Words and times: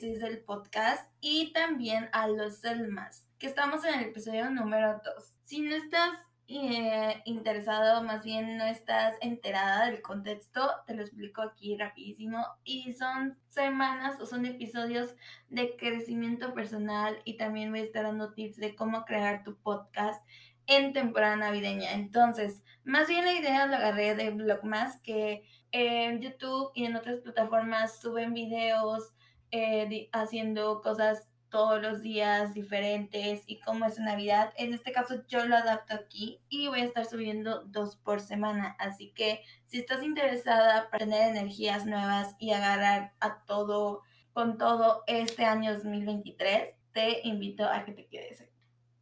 número 0.00 0.18
36 0.18 0.20
del 0.20 0.38
podcast 0.44 1.10
y 1.20 1.52
también 1.52 2.08
a 2.12 2.26
los 2.26 2.58
Selmas, 2.58 3.26
que 3.38 3.46
estamos 3.46 3.84
en 3.84 3.94
el 3.94 4.06
episodio 4.06 4.50
número 4.50 5.00
2. 5.04 5.24
Si 5.44 5.60
no 5.60 5.74
estás 5.74 6.16
eh, 6.48 7.20
interesado, 7.26 8.02
más 8.02 8.24
bien 8.24 8.56
no 8.56 8.64
estás 8.64 9.16
enterada 9.20 9.86
del 9.86 10.00
contexto, 10.00 10.70
te 10.86 10.94
lo 10.94 11.02
explico 11.02 11.42
aquí 11.42 11.76
rapidísimo. 11.76 12.44
Y 12.64 12.94
son 12.94 13.36
semanas 13.48 14.18
o 14.20 14.26
son 14.26 14.46
episodios 14.46 15.14
de 15.50 15.76
crecimiento 15.76 16.54
personal 16.54 17.18
y 17.24 17.36
también 17.36 17.70
voy 17.70 17.80
a 17.80 17.84
estar 17.84 18.04
dando 18.04 18.32
tips 18.32 18.56
de 18.56 18.74
cómo 18.74 19.04
crear 19.04 19.44
tu 19.44 19.56
podcast 19.56 20.24
en 20.66 20.92
temporada 20.92 21.36
navideña. 21.36 21.92
Entonces, 21.92 22.62
más 22.84 23.08
bien 23.08 23.24
la 23.24 23.34
idea 23.34 23.66
lo 23.66 23.76
agarré 23.76 24.14
de 24.14 24.30
Blogmas, 24.30 25.00
que 25.02 25.44
en 25.72 26.20
YouTube 26.20 26.70
y 26.74 26.86
en 26.86 26.96
otras 26.96 27.20
plataformas 27.20 28.00
suben 28.00 28.32
videos 28.34 29.12
eh, 29.50 30.08
haciendo 30.12 30.80
cosas 30.82 31.28
todos 31.50 31.82
los 31.82 32.00
días 32.00 32.54
diferentes 32.54 33.42
y 33.46 33.60
cómo 33.60 33.84
es 33.84 33.98
Navidad. 33.98 34.52
En 34.56 34.72
este 34.72 34.92
caso 34.92 35.22
yo 35.28 35.44
lo 35.46 35.56
adapto 35.56 35.94
aquí 35.94 36.40
y 36.48 36.68
voy 36.68 36.80
a 36.80 36.84
estar 36.84 37.04
subiendo 37.04 37.64
dos 37.64 37.96
por 37.96 38.20
semana. 38.20 38.76
Así 38.78 39.12
que 39.14 39.42
si 39.66 39.78
estás 39.78 40.02
interesada 40.02 40.88
para 40.90 41.04
tener 41.04 41.30
energías 41.30 41.84
nuevas 41.84 42.36
y 42.38 42.52
agarrar 42.52 43.12
a 43.20 43.44
todo 43.44 44.02
con 44.32 44.58
todo 44.58 45.02
este 45.06 45.44
año 45.44 45.74
2023, 45.74 46.74
te 46.92 47.26
invito 47.26 47.66
a 47.66 47.84
que 47.84 47.92
te 47.92 48.06
quedes 48.06 48.40
aquí. 48.40 48.50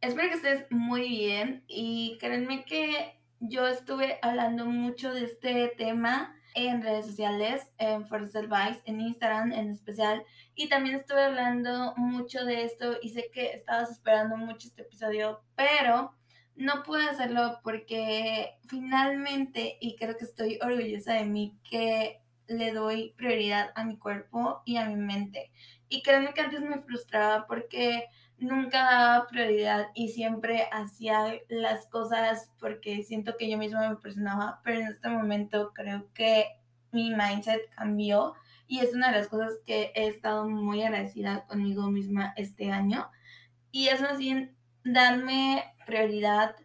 Espero 0.01 0.29
que 0.29 0.35
estés 0.35 0.65
muy 0.71 1.07
bien 1.07 1.63
y 1.67 2.17
créanme 2.19 2.65
que 2.65 3.19
yo 3.39 3.67
estuve 3.67 4.17
hablando 4.21 4.65
mucho 4.65 5.13
de 5.13 5.25
este 5.25 5.67
tema 5.77 6.35
en 6.55 6.81
redes 6.81 7.05
sociales, 7.05 7.71
en 7.77 8.07
Forest 8.07 8.35
Advice, 8.35 8.81
en 8.85 9.01
Instagram 9.01 9.51
en 9.51 9.71
especial. 9.71 10.23
Y 10.55 10.69
también 10.69 10.95
estuve 10.95 11.23
hablando 11.23 11.93
mucho 11.97 12.45
de 12.45 12.63
esto 12.63 12.97
y 13.01 13.09
sé 13.09 13.29
que 13.33 13.51
estabas 13.53 13.91
esperando 13.91 14.37
mucho 14.37 14.67
este 14.67 14.81
episodio, 14.81 15.41
pero 15.55 16.13
no 16.55 16.83
pude 16.83 17.03
hacerlo 17.09 17.59
porque 17.63 18.57
finalmente, 18.67 19.77
y 19.79 19.95
creo 19.95 20.17
que 20.17 20.25
estoy 20.25 20.59
orgullosa 20.61 21.13
de 21.13 21.25
mí, 21.25 21.57
que 21.69 22.21
le 22.47 22.71
doy 22.71 23.13
prioridad 23.15 23.71
a 23.75 23.85
mi 23.85 23.97
cuerpo 23.97 24.61
y 24.65 24.77
a 24.77 24.85
mi 24.85 24.95
mente. 24.95 25.51
Y 25.87 26.01
créanme 26.01 26.33
que 26.33 26.41
antes 26.41 26.61
me 26.61 26.79
frustraba 26.79 27.47
porque 27.47 28.07
nunca 28.39 28.83
daba 28.83 29.27
prioridad 29.27 29.87
y 29.93 30.09
siempre 30.09 30.67
hacía 30.71 31.33
las 31.49 31.85
cosas 31.87 32.51
porque 32.59 33.03
siento 33.03 33.35
que 33.37 33.49
yo 33.49 33.57
misma 33.57 33.89
me 33.89 33.95
presionaba, 33.97 34.61
pero 34.63 34.79
en 34.79 34.87
este 34.87 35.09
momento 35.09 35.71
creo 35.73 36.11
que 36.13 36.45
mi 36.91 37.11
mindset 37.11 37.69
cambió 37.75 38.33
y 38.67 38.79
es 38.79 38.93
una 38.93 39.11
de 39.11 39.19
las 39.19 39.27
cosas 39.27 39.53
que 39.65 39.91
he 39.95 40.07
estado 40.07 40.47
muy 40.47 40.83
agradecida 40.83 41.45
conmigo 41.47 41.89
misma 41.89 42.33
este 42.37 42.71
año 42.71 43.09
y 43.71 43.87
es 43.87 44.01
más 44.01 44.17
bien 44.17 44.55
darme 44.83 45.63
prioridad 45.85 46.55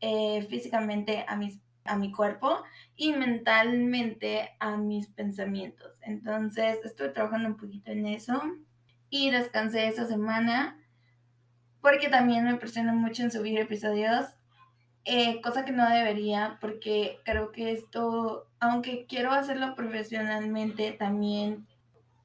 eh, 0.00 0.46
físicamente 0.48 1.24
a, 1.28 1.36
mis, 1.36 1.60
a 1.84 1.96
mi 1.96 2.12
cuerpo 2.12 2.62
y 2.96 3.12
mentalmente 3.12 4.50
a 4.60 4.76
mis 4.76 5.08
pensamientos. 5.08 5.92
Entonces 6.02 6.78
estuve 6.84 7.08
trabajando 7.08 7.48
un 7.48 7.56
poquito 7.56 7.90
en 7.90 8.06
eso 8.06 8.42
y 9.08 9.30
descansé 9.30 9.88
esa 9.88 10.06
semana 10.06 10.78
porque 11.84 12.08
también 12.08 12.44
me 12.44 12.56
presiono 12.56 12.94
mucho 12.94 13.22
en 13.22 13.30
subir 13.30 13.58
episodios, 13.58 14.24
eh, 15.04 15.42
cosa 15.42 15.66
que 15.66 15.72
no 15.72 15.86
debería, 15.86 16.56
porque 16.58 17.18
creo 17.26 17.52
que 17.52 17.72
esto, 17.72 18.48
aunque 18.58 19.04
quiero 19.06 19.32
hacerlo 19.32 19.74
profesionalmente, 19.74 20.92
también 20.92 21.66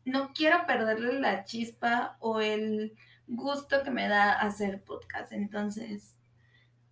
no 0.06 0.32
quiero 0.34 0.66
perderle 0.66 1.20
la 1.20 1.44
chispa 1.44 2.16
o 2.22 2.40
el 2.40 2.96
gusto 3.28 3.84
que 3.84 3.92
me 3.92 4.08
da 4.08 4.32
hacer 4.32 4.82
podcast. 4.82 5.34
Entonces, 5.34 6.18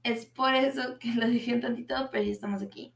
es 0.03 0.25
por 0.25 0.53
eso 0.53 0.99
que 0.99 1.13
lo 1.13 1.25
dije 1.25 1.53
un 1.53 1.61
tantito, 1.61 2.09
pero 2.11 2.25
ya 2.25 2.31
estamos 2.33 2.61
aquí. 2.61 2.93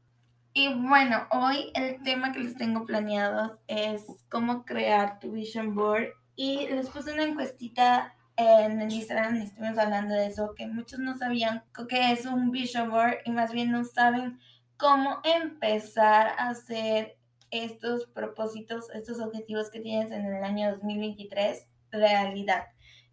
Y 0.52 0.68
bueno, 0.74 1.26
hoy 1.30 1.72
el 1.74 2.02
tema 2.02 2.32
que 2.32 2.40
les 2.40 2.56
tengo 2.56 2.84
planeado 2.84 3.58
es 3.68 4.04
cómo 4.28 4.66
crear 4.66 5.18
tu 5.18 5.32
vision 5.32 5.74
board. 5.74 6.08
Y 6.36 6.66
les 6.68 6.90
puse 6.90 7.14
una 7.14 7.24
encuestita 7.24 8.14
en 8.42 8.80
el 8.80 8.92
Instagram 8.92 9.36
estuvimos 9.36 9.78
hablando 9.78 10.14
de 10.14 10.26
eso, 10.26 10.54
que 10.54 10.66
muchos 10.66 10.98
no 10.98 11.16
sabían 11.16 11.64
qué 11.88 12.12
es 12.12 12.26
un 12.26 12.50
vision 12.50 12.90
board 12.90 13.18
y 13.24 13.30
más 13.30 13.52
bien 13.52 13.70
no 13.70 13.84
saben 13.84 14.38
cómo 14.76 15.20
empezar 15.24 16.28
a 16.38 16.50
hacer 16.50 17.16
estos 17.50 18.06
propósitos, 18.06 18.90
estos 18.94 19.20
objetivos 19.20 19.70
que 19.70 19.80
tienes 19.80 20.10
en 20.10 20.24
el 20.26 20.42
año 20.42 20.70
2023 20.70 21.68
realidad. 21.92 22.64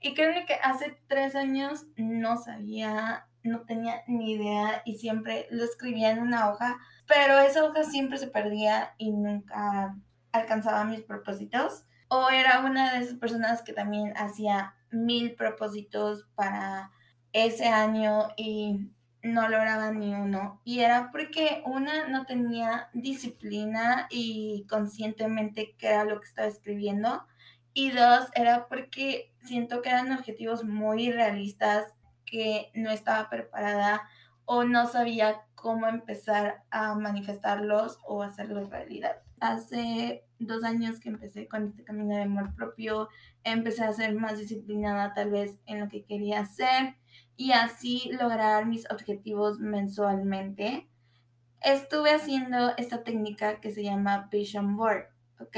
Y 0.01 0.13
creo 0.13 0.33
que 0.45 0.55
hace 0.63 0.97
tres 1.07 1.35
años 1.35 1.85
no 1.97 2.37
sabía, 2.37 3.27
no 3.43 3.61
tenía 3.61 4.01
ni 4.07 4.33
idea 4.33 4.81
y 4.85 4.97
siempre 4.97 5.47
lo 5.51 5.63
escribía 5.63 6.11
en 6.11 6.19
una 6.19 6.49
hoja, 6.49 6.77
pero 7.05 7.37
esa 7.39 7.65
hoja 7.65 7.83
siempre 7.83 8.17
se 8.17 8.27
perdía 8.27 8.93
y 8.97 9.11
nunca 9.11 9.95
alcanzaba 10.31 10.85
mis 10.85 11.01
propósitos. 11.01 11.83
O 12.07 12.29
era 12.29 12.61
una 12.61 12.93
de 12.93 13.03
esas 13.03 13.19
personas 13.19 13.61
que 13.61 13.73
también 13.73 14.13
hacía 14.15 14.73
mil 14.91 15.35
propósitos 15.35 16.25
para 16.35 16.91
ese 17.33 17.67
año 17.67 18.29
y 18.37 18.91
no 19.21 19.49
lograba 19.49 19.91
ni 19.91 20.13
uno. 20.13 20.61
Y 20.63 20.79
era 20.79 21.11
porque 21.11 21.61
una 21.65 22.07
no 22.07 22.25
tenía 22.25 22.89
disciplina 22.93 24.07
y 24.09 24.65
conscientemente 24.69 25.75
qué 25.77 25.87
era 25.87 26.05
lo 26.05 26.19
que 26.19 26.27
estaba 26.27 26.47
escribiendo. 26.47 27.25
Y 27.73 27.91
dos, 27.91 28.29
era 28.33 28.67
porque 28.67 29.33
siento 29.43 29.81
que 29.81 29.89
eran 29.89 30.11
objetivos 30.11 30.63
muy 30.63 31.11
realistas 31.11 31.93
que 32.25 32.71
no 32.73 32.91
estaba 32.91 33.29
preparada 33.29 34.03
o 34.45 34.63
no 34.63 34.87
sabía 34.87 35.41
cómo 35.55 35.87
empezar 35.87 36.63
a 36.71 36.95
manifestarlos 36.95 37.99
o 38.03 38.23
hacerlos 38.23 38.69
realidad. 38.69 39.17
Hace 39.39 40.23
dos 40.39 40.63
años 40.63 40.99
que 40.99 41.09
empecé 41.09 41.47
con 41.47 41.67
este 41.67 41.83
camino 41.83 42.15
de 42.15 42.23
amor 42.23 42.55
propio, 42.55 43.09
empecé 43.43 43.83
a 43.83 43.93
ser 43.93 44.15
más 44.15 44.37
disciplinada 44.37 45.13
tal 45.13 45.31
vez 45.31 45.57
en 45.65 45.79
lo 45.79 45.89
que 45.89 46.03
quería 46.03 46.41
hacer 46.41 46.95
y 47.35 47.51
así 47.51 48.09
lograr 48.19 48.65
mis 48.65 48.89
objetivos 48.89 49.59
mensualmente. 49.59 50.89
Estuve 51.61 52.11
haciendo 52.11 52.75
esta 52.77 53.03
técnica 53.03 53.59
que 53.59 53.71
se 53.71 53.83
llama 53.83 54.29
Vision 54.31 54.77
Board, 54.77 55.07
¿ok? 55.39 55.57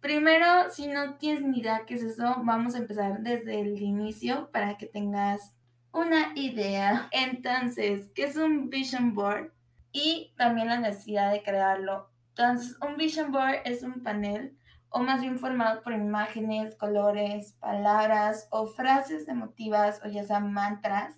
Primero, 0.00 0.70
si 0.70 0.86
no 0.86 1.14
tienes 1.14 1.42
ni 1.42 1.60
idea 1.60 1.84
qué 1.86 1.94
es 1.94 2.02
eso, 2.02 2.36
vamos 2.44 2.74
a 2.74 2.78
empezar 2.78 3.22
desde 3.22 3.60
el 3.60 3.80
inicio 3.80 4.50
para 4.52 4.76
que 4.76 4.86
tengas 4.86 5.54
una 5.92 6.32
idea. 6.34 7.08
Entonces, 7.12 8.10
¿qué 8.14 8.24
es 8.24 8.36
un 8.36 8.68
Vision 8.68 9.14
Board? 9.14 9.52
Y 9.92 10.34
también 10.36 10.68
la 10.68 10.78
necesidad 10.78 11.32
de 11.32 11.42
crearlo 11.42 12.10
entonces, 12.36 12.76
un 12.80 12.96
vision 12.96 13.30
board 13.30 13.60
es 13.64 13.84
un 13.84 14.02
panel 14.02 14.58
o 14.88 14.98
más 14.98 15.20
bien 15.20 15.38
formado 15.38 15.82
por 15.82 15.92
imágenes, 15.92 16.74
colores, 16.74 17.52
palabras 17.60 18.48
o 18.50 18.66
frases 18.66 19.28
emotivas 19.28 20.00
o 20.04 20.08
ya 20.08 20.24
sean 20.24 20.52
mantras 20.52 21.14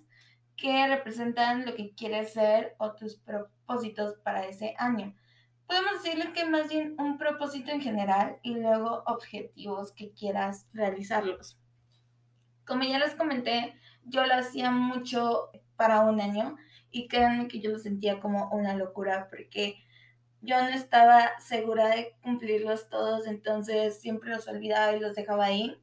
que 0.55 0.87
representan 0.87 1.65
lo 1.65 1.73
que 1.73 1.95
quieres 1.95 2.33
ser 2.33 2.75
o 2.77 2.93
tus 2.93 3.15
propósitos 3.15 4.13
para 4.23 4.45
ese 4.45 4.75
año. 4.77 5.15
Podemos 5.65 6.03
decirle 6.03 6.33
que 6.33 6.45
más 6.45 6.69
bien 6.69 6.95
un 6.99 7.17
propósito 7.17 7.71
en 7.71 7.81
general 7.81 8.37
y 8.43 8.53
luego 8.53 9.01
objetivos 9.07 9.93
que 9.93 10.11
quieras 10.11 10.67
realizarlos. 10.71 11.59
Como 12.63 12.83
ya 12.83 12.99
les 12.99 13.15
comenté, 13.15 13.73
yo 14.05 14.23
lo 14.23 14.35
hacía 14.35 14.69
mucho 14.69 15.49
para 15.75 16.01
un 16.01 16.21
año 16.21 16.57
y 16.91 17.07
créanme 17.07 17.47
que 17.47 17.59
yo 17.59 17.71
lo 17.71 17.79
sentía 17.79 18.19
como 18.19 18.49
una 18.51 18.75
locura 18.75 19.29
porque 19.31 19.83
yo 20.47 20.61
no 20.61 20.69
estaba 20.69 21.37
segura 21.41 21.89
de 21.89 22.15
cumplirlos 22.23 22.89
todos, 22.89 23.27
entonces 23.27 23.99
siempre 23.99 24.29
los 24.29 24.47
olvidaba 24.47 24.95
y 24.95 24.99
los 25.01 25.13
dejaba 25.13 25.45
ahí. 25.45 25.77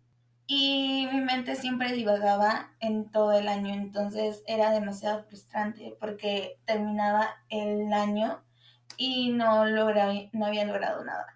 Y 0.47 1.07
mi 1.13 1.21
mente 1.21 1.55
siempre 1.55 1.93
divagaba 1.93 2.73
en 2.81 3.11
todo 3.11 3.33
el 3.33 3.47
año, 3.49 3.75
entonces 3.75 4.43
era 4.47 4.71
demasiado 4.71 5.23
frustrante 5.25 5.95
porque 6.01 6.59
terminaba 6.65 7.37
el 7.51 7.93
año 7.93 8.43
y 8.97 9.33
no, 9.33 9.67
logré, 9.67 10.31
no 10.33 10.47
había 10.47 10.65
logrado 10.65 11.05
nada. 11.05 11.27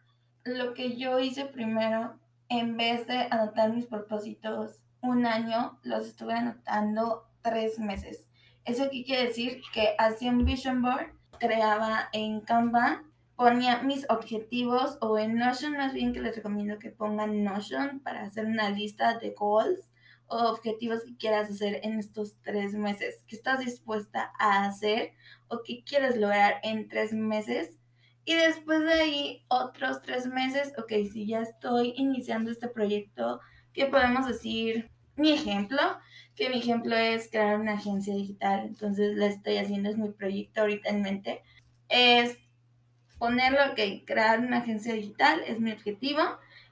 Lo 0.44 0.72
que 0.72 0.96
yo 0.96 1.18
hice 1.18 1.44
primero, 1.44 2.18
en 2.48 2.78
vez 2.78 3.06
de 3.06 3.28
anotar 3.30 3.74
mis 3.74 3.86
propósitos 3.86 4.80
un 5.02 5.26
año, 5.26 5.78
los 5.82 6.06
estuve 6.06 6.32
anotando 6.32 7.28
tres 7.42 7.78
meses. 7.78 8.26
¿Eso 8.64 8.88
qué 8.90 9.04
quiere 9.04 9.26
decir? 9.26 9.60
Que 9.74 9.94
hacía 9.98 10.30
un 10.30 10.46
vision 10.46 10.80
board, 10.80 11.12
creaba 11.38 12.08
en 12.12 12.40
Canva 12.40 13.02
ponía 13.38 13.82
mis 13.82 14.04
objetivos 14.10 14.98
o 15.00 15.16
en 15.16 15.36
Notion 15.36 15.76
más 15.76 15.94
bien 15.94 16.12
que 16.12 16.20
les 16.20 16.34
recomiendo 16.34 16.80
que 16.80 16.90
pongan 16.90 17.44
Notion 17.44 18.00
para 18.00 18.24
hacer 18.24 18.46
una 18.46 18.68
lista 18.70 19.16
de 19.18 19.30
goals 19.30 19.88
o 20.26 20.36
objetivos 20.50 21.04
que 21.04 21.16
quieras 21.16 21.48
hacer 21.48 21.80
en 21.84 22.00
estos 22.00 22.36
tres 22.42 22.74
meses, 22.74 23.22
que 23.28 23.36
estás 23.36 23.60
dispuesta 23.60 24.32
a 24.40 24.64
hacer 24.64 25.12
o 25.46 25.62
que 25.62 25.84
quieres 25.84 26.16
lograr 26.16 26.56
en 26.64 26.88
tres 26.88 27.12
meses 27.12 27.78
Y 28.24 28.34
después 28.34 28.80
de 28.80 28.92
ahí, 28.94 29.44
otros 29.48 30.02
tres 30.02 30.26
meses, 30.26 30.72
ok, 30.76 30.92
si 31.12 31.26
ya 31.28 31.42
estoy 31.42 31.94
iniciando 31.96 32.50
este 32.50 32.68
proyecto, 32.68 33.40
¿qué 33.72 33.86
podemos 33.86 34.26
decir? 34.26 34.90
Mi 35.16 35.32
ejemplo, 35.32 35.80
que 36.34 36.50
mi 36.50 36.58
ejemplo 36.58 36.96
es 36.96 37.30
crear 37.30 37.60
una 37.60 37.74
agencia 37.74 38.14
digital, 38.14 38.66
entonces 38.66 39.16
la 39.16 39.26
estoy 39.26 39.58
haciendo, 39.58 39.90
es 39.90 39.96
mi 39.96 40.10
proyecto 40.10 40.62
ahorita 40.62 40.90
en 40.90 41.02
mente, 41.02 41.42
es 41.88 42.38
ponerlo, 43.18 43.58
ok, 43.72 44.04
crear 44.06 44.40
una 44.40 44.58
agencia 44.58 44.94
digital 44.94 45.42
es 45.46 45.60
mi 45.60 45.72
objetivo 45.72 46.22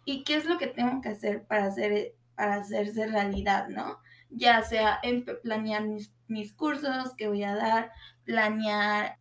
y 0.05 0.25
qué 0.25 0.37
es 0.37 0.45
lo 0.45 0.59
que 0.59 0.69
tengo 0.69 1.01
que 1.01 1.11
hacer 1.11 1.45
para, 1.45 1.67
hacer, 1.67 2.15
para 2.35 2.57
hacerse 2.57 3.07
realidad, 3.07 3.69
¿no? 3.69 3.99
Ya 4.31 4.63
sea 4.63 4.99
en 5.03 5.25
planear 5.25 5.85
mis, 5.85 6.13
mis 6.29 6.53
cursos 6.53 7.15
que 7.17 7.29
voy 7.29 7.43
a 7.45 7.55
dar, 7.55 7.93
planear 8.25 9.19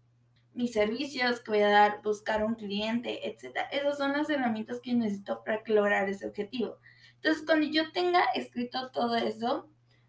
mis 0.54 0.72
servicios 0.72 1.42
que 1.42 1.52
voy 1.52 1.62
a 1.62 1.70
dar, 1.70 2.02
buscar 2.02 2.44
un 2.44 2.56
cliente, 2.56 3.28
etc. 3.28 3.58
Esas 3.72 3.98
son 3.98 4.14
las 4.14 4.30
herramientas 4.30 4.80
que 4.82 4.94
necesito 4.94 5.44
para 5.44 5.62
lograr 5.66 6.08
ese 6.10 6.26
objetivo. 6.26 6.78
Entonces, 7.16 7.44
cuando 7.46 7.68
yo 7.68 7.92
tenga 7.92 8.24
escrito 8.36 8.90
todo 8.92 9.16
eso, 9.16 9.68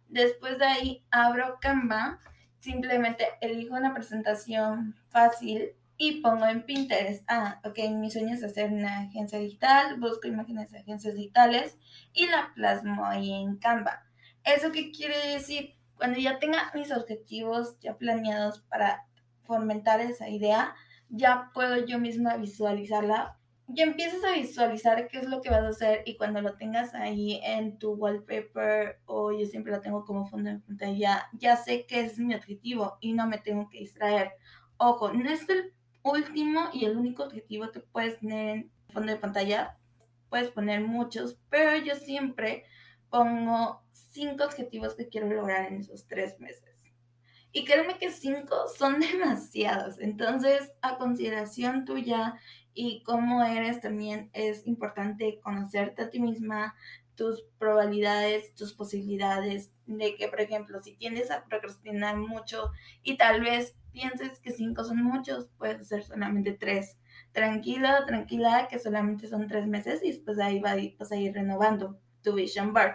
después 0.08 0.58
de 0.58 0.66
ahí 0.66 1.04
abro 1.10 1.58
Canva, 1.60 2.20
simplemente 2.60 3.26
elijo 3.40 3.74
una 3.74 3.92
presentación 3.92 4.94
fácil 5.08 5.72
y 5.98 6.20
pongo 6.20 6.46
en 6.46 6.64
Pinterest, 6.64 7.24
ah, 7.28 7.60
ok, 7.64 7.78
mi 7.90 8.10
sueño 8.10 8.34
es 8.34 8.44
hacer 8.44 8.72
una 8.72 9.02
agencia 9.02 9.38
digital, 9.38 9.98
busco 9.98 10.28
imágenes 10.28 10.70
de 10.70 10.80
agencias 10.80 11.14
digitales 11.14 11.78
y 12.12 12.26
la 12.26 12.52
plasmo 12.54 13.06
ahí 13.06 13.32
en 13.32 13.56
Canva. 13.56 14.04
¿Eso 14.44 14.72
qué 14.72 14.90
quiere 14.90 15.16
decir? 15.32 15.74
Cuando 15.96 16.18
ya 16.18 16.38
tenga 16.38 16.70
mis 16.74 16.92
objetivos 16.92 17.78
ya 17.80 17.96
planeados 17.96 18.60
para 18.68 19.06
fomentar 19.44 20.00
esa 20.00 20.28
idea, 20.28 20.74
ya 21.08 21.50
puedo 21.54 21.84
yo 21.86 21.98
misma 21.98 22.36
visualizarla. 22.36 23.38
Ya 23.68 23.84
empiezas 23.84 24.22
a 24.22 24.36
visualizar 24.36 25.08
qué 25.08 25.18
es 25.18 25.28
lo 25.28 25.40
que 25.40 25.50
vas 25.50 25.64
a 25.64 25.68
hacer 25.68 26.02
y 26.04 26.16
cuando 26.16 26.40
lo 26.40 26.56
tengas 26.56 26.94
ahí 26.94 27.40
en 27.42 27.78
tu 27.78 27.94
wallpaper 27.94 29.00
o 29.06 29.32
yo 29.32 29.44
siempre 29.46 29.72
lo 29.72 29.80
tengo 29.80 30.04
como 30.04 30.26
fondo 30.26 30.50
de 30.50 30.60
pantalla, 30.60 31.28
ya 31.32 31.56
sé 31.56 31.86
que 31.86 32.00
es 32.00 32.18
mi 32.18 32.34
objetivo 32.34 32.98
y 33.00 33.14
no 33.14 33.26
me 33.26 33.38
tengo 33.38 33.68
que 33.68 33.80
distraer. 33.80 34.32
Ojo, 34.76 35.12
no 35.12 35.28
es 35.30 35.48
el 35.48 35.72
último 36.10 36.70
y 36.72 36.84
el 36.84 36.96
único 36.96 37.24
objetivo 37.24 37.70
que 37.70 37.80
puedes 37.80 38.18
tener 38.20 38.48
en 38.56 38.70
fondo 38.88 39.12
de 39.12 39.18
pantalla. 39.18 39.76
Puedes 40.28 40.50
poner 40.50 40.80
muchos, 40.80 41.38
pero 41.50 41.76
yo 41.76 41.94
siempre 41.94 42.64
pongo 43.10 43.82
cinco 43.92 44.44
objetivos 44.44 44.94
que 44.94 45.08
quiero 45.08 45.28
lograr 45.28 45.66
en 45.66 45.80
esos 45.80 46.06
tres 46.06 46.38
meses. 46.40 46.76
Y 47.52 47.64
créeme 47.64 47.98
que 47.98 48.10
cinco 48.10 48.68
son 48.76 49.00
demasiados. 49.00 49.98
Entonces, 50.00 50.72
a 50.82 50.98
consideración 50.98 51.84
tuya 51.84 52.38
y 52.74 53.02
cómo 53.04 53.42
eres 53.42 53.80
también 53.80 54.28
es 54.34 54.66
importante 54.66 55.40
conocerte 55.40 56.02
a 56.02 56.10
ti 56.10 56.20
misma, 56.20 56.74
tus 57.16 57.42
probabilidades, 57.58 58.54
tus 58.54 58.74
posibilidades 58.74 59.72
de 59.86 60.16
que, 60.16 60.28
por 60.28 60.40
ejemplo, 60.40 60.78
si 60.80 60.96
tiendes 60.96 61.30
a 61.30 61.44
procrastinar 61.44 62.16
mucho 62.16 62.70
y 63.02 63.16
tal 63.16 63.40
vez 63.40 63.76
pienses 63.92 64.38
que 64.40 64.52
cinco 64.52 64.84
son 64.84 65.02
muchos, 65.02 65.48
puedes 65.58 65.88
ser 65.88 66.04
solamente 66.04 66.52
tres. 66.52 66.98
Tranquila, 67.32 68.04
tranquila, 68.06 68.68
que 68.68 68.78
solamente 68.78 69.26
son 69.26 69.48
tres 69.48 69.66
meses 69.66 70.02
y 70.04 70.08
después 70.08 70.38
ahí 70.38 70.60
vas 70.60 71.10
a 71.10 71.16
ir 71.16 71.32
renovando 71.32 71.98
tu 72.22 72.34
vision 72.34 72.72
board. 72.72 72.94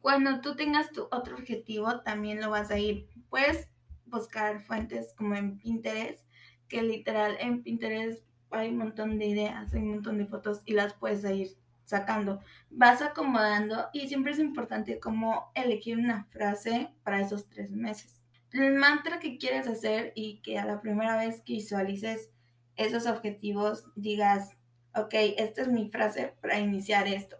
Cuando 0.00 0.40
tú 0.40 0.56
tengas 0.56 0.90
tu 0.92 1.08
otro 1.10 1.36
objetivo, 1.36 2.00
también 2.00 2.40
lo 2.40 2.50
vas 2.50 2.70
a 2.70 2.78
ir 2.78 3.08
puedes 3.28 3.68
buscar 4.06 4.64
fuentes 4.64 5.14
como 5.16 5.34
en 5.34 5.58
Pinterest, 5.58 6.24
que 6.68 6.82
literal 6.82 7.36
en 7.40 7.62
Pinterest 7.62 8.22
hay 8.50 8.70
un 8.70 8.78
montón 8.78 9.18
de 9.18 9.26
ideas, 9.26 9.72
hay 9.74 9.82
un 9.82 9.90
montón 9.90 10.18
de 10.18 10.26
fotos 10.26 10.62
y 10.64 10.72
las 10.72 10.94
puedes 10.94 11.24
ir 11.24 11.56
sacando. 11.88 12.40
Vas 12.70 13.00
acomodando 13.00 13.88
y 13.92 14.08
siempre 14.08 14.32
es 14.32 14.38
importante 14.38 15.00
como 15.00 15.50
elegir 15.54 15.98
una 15.98 16.24
frase 16.24 16.90
para 17.02 17.20
esos 17.20 17.48
tres 17.48 17.70
meses. 17.70 18.22
El 18.52 18.74
mantra 18.74 19.18
que 19.18 19.38
quieres 19.38 19.66
hacer 19.66 20.12
y 20.14 20.40
que 20.42 20.58
a 20.58 20.66
la 20.66 20.80
primera 20.80 21.16
vez 21.16 21.42
que 21.42 21.54
visualices 21.54 22.30
esos 22.76 23.06
objetivos 23.06 23.84
digas, 23.96 24.56
ok, 24.94 25.14
esta 25.38 25.62
es 25.62 25.68
mi 25.68 25.90
frase 25.90 26.34
para 26.40 26.58
iniciar 26.58 27.08
esto. 27.08 27.36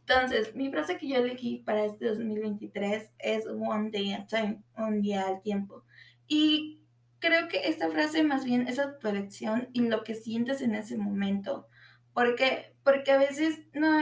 Entonces, 0.00 0.54
mi 0.54 0.70
frase 0.70 0.96
que 0.96 1.08
yo 1.08 1.16
elegí 1.16 1.58
para 1.58 1.84
este 1.84 2.06
2023 2.06 3.10
es 3.18 3.46
One 3.46 3.90
Day 3.90 4.12
at 4.12 4.22
a 4.22 4.26
Time, 4.26 4.62
un 4.76 5.02
día 5.02 5.26
al 5.26 5.42
tiempo. 5.42 5.84
Y 6.26 6.82
creo 7.18 7.48
que 7.48 7.68
esta 7.68 7.90
frase 7.90 8.22
más 8.22 8.44
bien 8.44 8.68
es 8.68 8.78
a 8.78 8.98
tu 8.98 9.08
elección 9.08 9.68
y 9.72 9.80
lo 9.80 10.04
que 10.04 10.14
sientes 10.14 10.62
en 10.62 10.74
ese 10.74 10.96
momento. 10.96 11.66
Porque, 12.14 12.74
porque 12.88 13.12
a 13.12 13.18
veces 13.18 13.58
no 13.74 14.00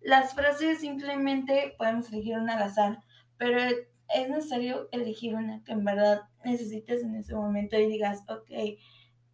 las 0.00 0.32
frases 0.32 0.78
simplemente 0.78 1.74
podemos 1.76 2.12
elegir 2.12 2.38
una 2.38 2.54
al 2.54 2.62
azar, 2.62 3.00
pero 3.36 3.58
es 3.58 4.28
necesario 4.28 4.88
elegir 4.92 5.34
una 5.34 5.64
que 5.64 5.72
en 5.72 5.84
verdad 5.84 6.22
necesites 6.44 7.02
en 7.02 7.16
ese 7.16 7.34
momento 7.34 7.76
y 7.76 7.86
digas, 7.86 8.22
ok, 8.28 8.48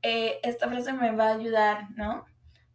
eh, 0.03 0.41
esta 0.43 0.71
frase 0.71 0.95
me 0.95 1.15
va 1.15 1.29
a 1.29 1.35
ayudar, 1.35 1.91
¿no? 1.97 2.25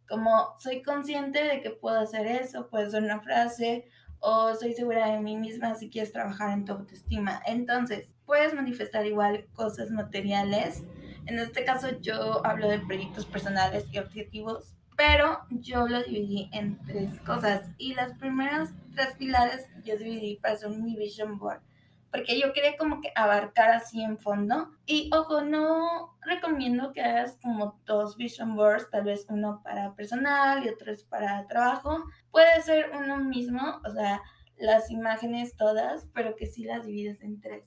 como 0.08 0.54
soy 0.58 0.82
consciente 0.82 1.44
de 1.44 1.60
que 1.60 1.70
puedo 1.70 1.98
hacer 1.98 2.26
eso, 2.26 2.68
puede 2.68 2.90
ser 2.90 3.02
una 3.02 3.20
frase 3.20 3.88
o 4.20 4.54
soy 4.54 4.72
segura 4.72 5.08
de 5.08 5.20
mí 5.20 5.36
misma 5.36 5.74
si 5.74 5.90
quieres 5.90 6.12
trabajar 6.12 6.52
en 6.52 6.64
tu 6.64 6.72
autoestima. 6.72 7.42
Entonces, 7.44 8.08
puedes 8.24 8.54
manifestar 8.54 9.06
igual 9.06 9.46
cosas 9.52 9.90
materiales. 9.90 10.82
En 11.26 11.38
este 11.38 11.64
caso 11.64 11.88
yo 12.00 12.44
hablo 12.46 12.68
de 12.68 12.78
proyectos 12.78 13.26
personales 13.26 13.84
y 13.92 13.98
objetivos, 13.98 14.77
pero 14.98 15.38
yo 15.48 15.86
lo 15.86 16.02
dividí 16.02 16.50
en 16.52 16.76
tres 16.84 17.18
cosas 17.20 17.70
y 17.78 17.94
las 17.94 18.12
primeras 18.18 18.74
tres 18.94 19.14
pilares 19.16 19.64
yo 19.84 19.96
dividí 19.96 20.36
para 20.36 20.54
hacer 20.54 20.70
mi 20.70 20.96
vision 20.96 21.38
board 21.38 21.62
porque 22.10 22.40
yo 22.40 22.52
quería 22.52 22.76
como 22.76 23.00
que 23.00 23.12
abarcar 23.14 23.70
así 23.70 24.02
en 24.02 24.18
fondo. 24.18 24.70
Y 24.86 25.10
ojo, 25.14 25.42
no 25.42 26.16
recomiendo 26.22 26.92
que 26.92 27.02
hagas 27.02 27.38
como 27.42 27.78
dos 27.84 28.16
vision 28.16 28.56
boards, 28.56 28.88
tal 28.90 29.04
vez 29.04 29.26
uno 29.28 29.60
para 29.62 29.94
personal 29.94 30.64
y 30.64 30.68
otro 30.68 30.90
es 30.90 31.04
para 31.04 31.46
trabajo. 31.46 32.04
Puede 32.30 32.62
ser 32.62 32.90
uno 32.94 33.18
mismo, 33.18 33.80
o 33.84 33.90
sea, 33.90 34.22
las 34.56 34.90
imágenes 34.90 35.56
todas, 35.56 36.08
pero 36.14 36.34
que 36.34 36.46
sí 36.46 36.64
las 36.64 36.86
divides 36.86 37.20
en 37.22 37.40
tres, 37.40 37.64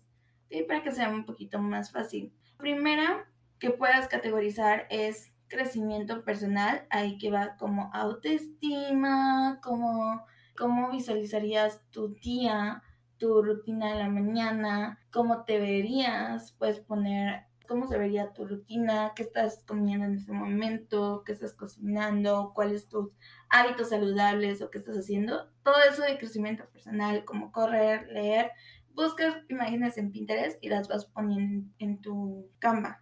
¿sí? 0.49 0.63
Para 0.63 0.81
que 0.81 0.91
sea 0.91 1.09
un 1.09 1.25
poquito 1.25 1.59
más 1.59 1.91
fácil. 1.91 2.33
Primera 2.57 3.27
que 3.59 3.69
puedas 3.69 4.07
categorizar 4.07 4.87
es 4.89 5.30
crecimiento 5.51 6.23
personal, 6.23 6.87
ahí 6.89 7.17
que 7.17 7.29
va 7.29 7.57
como 7.57 7.91
autoestima, 7.93 9.59
como 9.61 10.25
cómo 10.57 10.91
visualizarías 10.91 11.81
tu 11.91 12.15
día, 12.15 12.81
tu 13.17 13.43
rutina 13.43 13.91
de 13.91 13.99
la 13.99 14.09
mañana, 14.09 14.99
cómo 15.11 15.43
te 15.43 15.59
verías, 15.59 16.53
puedes 16.53 16.79
poner 16.79 17.43
cómo 17.67 17.87
se 17.87 17.97
vería 17.97 18.33
tu 18.33 18.47
rutina, 18.47 19.13
qué 19.15 19.23
estás 19.23 19.63
comiendo 19.65 20.05
en 20.05 20.15
ese 20.15 20.31
momento, 20.31 21.23
qué 21.25 21.33
estás 21.33 21.53
cocinando, 21.53 22.51
cuáles 22.53 22.87
tus 22.87 23.11
hábitos 23.49 23.89
saludables 23.89 24.61
o 24.61 24.69
qué 24.69 24.77
estás 24.79 24.97
haciendo. 24.97 25.49
Todo 25.63 25.75
eso 25.89 26.03
de 26.03 26.17
crecimiento 26.17 26.65
personal, 26.69 27.23
como 27.25 27.51
correr, 27.51 28.07
leer, 28.07 28.51
buscas 28.93 29.35
imágenes 29.49 29.97
en 29.97 30.11
Pinterest 30.11 30.61
y 30.63 30.69
las 30.69 30.87
vas 30.87 31.05
poniendo 31.05 31.69
en 31.79 32.01
tu 32.01 32.49
Canva. 32.59 33.01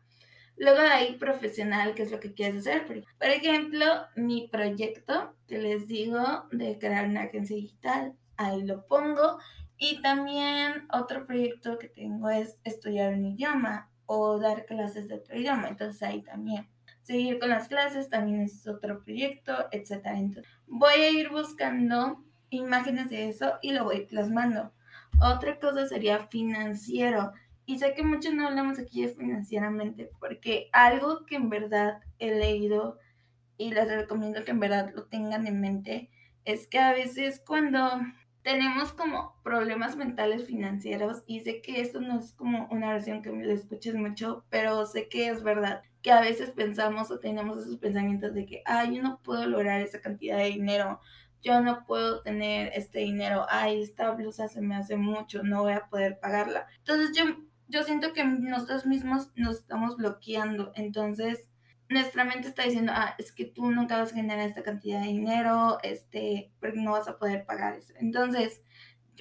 Luego 0.59 0.81
de 0.81 0.89
ahí 0.89 1.13
profesional, 1.15 1.95
qué 1.95 2.03
es 2.03 2.11
lo 2.11 2.19
que 2.19 2.33
quieres 2.33 2.67
hacer. 2.67 2.85
Por 2.85 3.27
ejemplo, 3.27 3.85
mi 4.17 4.49
proyecto 4.49 5.33
que 5.47 5.57
les 5.57 5.87
digo 5.87 6.19
de 6.51 6.77
crear 6.77 7.07
una 7.07 7.23
agencia 7.23 7.55
digital, 7.55 8.13
ahí 8.35 8.63
lo 8.63 8.85
pongo 8.85 9.39
y 9.77 10.01
también 10.01 10.85
otro 10.91 11.25
proyecto 11.25 11.79
que 11.79 11.87
tengo 11.87 12.29
es 12.29 12.59
estudiar 12.65 13.13
un 13.13 13.25
idioma 13.25 13.89
o 14.05 14.37
dar 14.37 14.65
clases 14.65 15.07
de 15.07 15.15
otro 15.15 15.39
idioma. 15.39 15.69
Entonces 15.69 16.03
ahí 16.03 16.21
también. 16.23 16.67
Seguir 17.01 17.39
con 17.39 17.49
las 17.49 17.69
clases 17.69 18.09
también 18.09 18.41
es 18.41 18.67
otro 18.67 19.01
proyecto, 19.01 19.53
etc. 19.71 20.07
Entonces 20.07 20.51
voy 20.67 20.93
a 20.93 21.09
ir 21.09 21.29
buscando 21.29 22.21
imágenes 22.49 23.09
de 23.09 23.29
eso 23.29 23.53
y 23.61 23.71
lo 23.71 23.85
voy 23.85 24.05
plasmando. 24.05 24.73
Otra 25.21 25.57
cosa 25.57 25.87
sería 25.87 26.27
financiero. 26.27 27.31
Y 27.69 27.77
sé 27.77 27.93
que 27.93 28.01
muchos 28.01 28.33
no 28.33 28.47
hablamos 28.47 28.79
aquí 28.79 29.03
de 29.03 29.09
financieramente 29.09 30.09
porque 30.19 30.69
algo 30.73 31.23
que 31.27 31.35
en 31.35 31.49
verdad 31.49 32.01
he 32.17 32.33
leído 32.33 32.97
y 33.57 33.69
les 33.69 33.87
recomiendo 33.87 34.43
que 34.43 34.49
en 34.49 34.59
verdad 34.59 34.91
lo 34.95 35.05
tengan 35.05 35.45
en 35.45 35.61
mente 35.61 36.09
es 36.45 36.65
que 36.65 36.79
a 36.79 36.93
veces 36.93 37.43
cuando 37.45 37.91
tenemos 38.41 38.91
como 38.93 39.35
problemas 39.43 39.97
mentales 39.97 40.47
financieros 40.47 41.21
y 41.27 41.41
sé 41.41 41.61
que 41.61 41.79
esto 41.79 42.01
no 42.01 42.17
es 42.17 42.33
como 42.33 42.67
una 42.71 42.91
versión 42.91 43.21
que 43.21 43.31
me 43.31 43.45
lo 43.45 43.53
escuches 43.53 43.93
mucho, 43.93 44.45
pero 44.49 44.87
sé 44.87 45.07
que 45.07 45.27
es 45.27 45.43
verdad 45.43 45.83
que 46.01 46.11
a 46.11 46.21
veces 46.21 46.49
pensamos 46.49 47.11
o 47.11 47.19
tenemos 47.19 47.59
esos 47.59 47.77
pensamientos 47.77 48.33
de 48.33 48.47
que, 48.47 48.63
ay, 48.65 48.95
yo 48.95 49.03
no 49.03 49.19
puedo 49.21 49.45
lograr 49.45 49.79
esa 49.81 50.01
cantidad 50.01 50.39
de 50.39 50.45
dinero, 50.45 51.01
yo 51.43 51.61
no 51.61 51.85
puedo 51.85 52.23
tener 52.23 52.71
este 52.73 52.99
dinero, 52.99 53.45
ay, 53.47 53.83
esta 53.83 54.09
blusa 54.09 54.47
se 54.47 54.59
me 54.59 54.75
hace 54.75 54.97
mucho, 54.97 55.43
no 55.43 55.61
voy 55.61 55.73
a 55.73 55.87
poder 55.87 56.19
pagarla. 56.19 56.65
Entonces 56.79 57.15
yo, 57.15 57.25
yo 57.69 57.83
siento 57.83 58.13
que 58.13 58.25
nosotros 58.25 58.85
mismos 58.85 59.29
nos 59.35 59.59
estamos 59.59 59.95
bloqueando, 59.95 60.71
entonces 60.75 61.49
nuestra 61.87 62.23
mente 62.23 62.47
está 62.47 62.63
diciendo, 62.63 62.91
ah, 62.95 63.15
es 63.17 63.31
que 63.31 63.45
tú 63.45 63.71
nunca 63.71 63.97
vas 63.97 64.11
a 64.11 64.15
generar 64.15 64.47
esta 64.47 64.63
cantidad 64.63 65.01
de 65.01 65.07
dinero, 65.07 65.79
este, 65.81 66.51
porque 66.59 66.81
no 66.81 66.91
vas 66.91 67.07
a 67.07 67.17
poder 67.17 67.45
pagar 67.45 67.75
eso. 67.75 67.93
Entonces, 67.97 68.61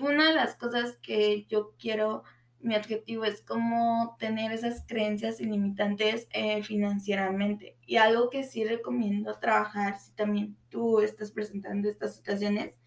una 0.01 0.29
de 0.29 0.35
las 0.35 0.55
cosas 0.55 0.99
que 0.99 1.47
yo 1.47 1.75
quiero, 1.79 2.25
mi 2.61 2.77
objetivo 2.77 3.25
es 3.25 3.43
como 3.43 4.17
tener 4.19 4.53
esas 4.53 4.85
creencias 4.87 5.41
ilimitantes 5.41 6.29
eh, 6.33 6.63
financieramente. 6.63 7.79
Y 7.87 7.97
algo 7.97 8.29
que 8.29 8.45
sí 8.45 8.65
recomiendo 8.65 9.39
trabajar 9.39 9.99
si 9.99 10.13
también 10.13 10.57
tú 10.69 11.01
estás 11.01 11.33
presentando 11.33 11.89
estas 11.89 12.17
situaciones 12.17 12.79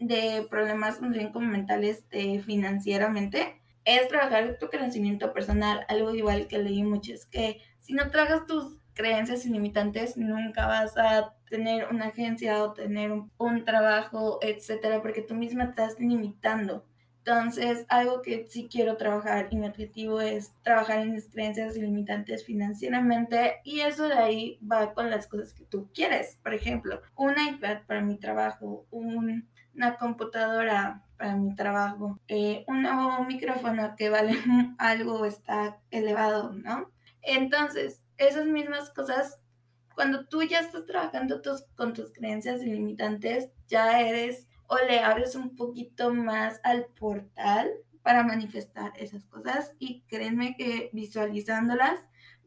de 0.00 0.46
problemas 0.50 1.00
bien 1.00 1.32
como 1.32 1.46
mentales 1.46 2.08
de 2.08 2.42
financieramente, 2.44 3.61
es 3.84 4.08
trabajar 4.08 4.58
tu 4.58 4.68
crecimiento 4.68 5.32
personal. 5.32 5.84
Algo 5.88 6.14
igual 6.14 6.46
que 6.46 6.58
leí 6.58 6.82
mucho 6.82 7.12
es 7.12 7.26
que 7.26 7.60
si 7.80 7.94
no 7.94 8.10
trabajas 8.10 8.46
tus 8.46 8.78
creencias 8.94 9.46
ilimitantes, 9.46 10.16
nunca 10.16 10.66
vas 10.66 10.96
a 10.96 11.34
tener 11.48 11.88
una 11.90 12.06
agencia 12.06 12.62
o 12.62 12.72
tener 12.72 13.12
un, 13.12 13.64
trabajo, 13.64 14.38
etcétera, 14.42 15.02
porque 15.02 15.22
tú 15.22 15.34
misma 15.34 15.64
estás 15.64 15.98
limitando. 15.98 16.84
Entonces, 17.18 17.86
algo 17.88 18.20
que 18.20 18.46
sí 18.48 18.68
quiero 18.70 18.96
trabajar 18.96 19.46
y 19.50 19.56
mi 19.56 19.68
objetivo 19.68 20.20
es 20.20 20.52
trabajar 20.62 21.00
en 21.00 21.12
mis 21.12 21.28
creencias 21.28 21.76
ilimitantes 21.76 22.44
financieramente 22.44 23.60
y 23.62 23.80
eso 23.80 24.08
de 24.08 24.14
ahí 24.14 24.58
va 24.60 24.92
con 24.92 25.08
las 25.08 25.28
cosas 25.28 25.54
que 25.54 25.64
tú 25.64 25.88
quieres. 25.94 26.38
Por 26.42 26.52
ejemplo, 26.52 27.00
un 27.14 27.34
iPad 27.38 27.82
para 27.86 28.00
mi 28.00 28.18
trabajo, 28.18 28.86
una 29.74 29.96
computadora 29.96 31.04
para 31.16 31.36
mi 31.36 31.54
trabajo, 31.54 32.18
eh, 32.28 32.64
un 32.66 32.82
nuevo 32.82 33.24
micrófono 33.24 33.94
que 33.96 34.10
vale 34.10 34.36
algo 34.78 35.24
está 35.24 35.80
elevado, 35.90 36.52
¿no? 36.52 36.90
Entonces, 37.22 38.02
esas 38.16 38.46
mismas 38.46 38.90
cosas, 38.90 39.40
cuando 39.94 40.26
tú 40.26 40.42
ya 40.42 40.60
estás 40.60 40.86
trabajando 40.86 41.40
tus, 41.40 41.64
con 41.76 41.92
tus 41.92 42.12
creencias 42.12 42.62
ilimitantes, 42.62 43.50
ya 43.68 44.00
eres 44.00 44.48
o 44.66 44.76
le 44.88 45.00
abres 45.00 45.34
un 45.34 45.54
poquito 45.54 46.12
más 46.12 46.60
al 46.64 46.86
portal 46.98 47.70
para 48.02 48.24
manifestar 48.24 48.92
esas 48.96 49.24
cosas 49.26 49.74
y 49.78 50.02
créeme 50.08 50.56
que 50.56 50.90
visualizándolas 50.92 52.00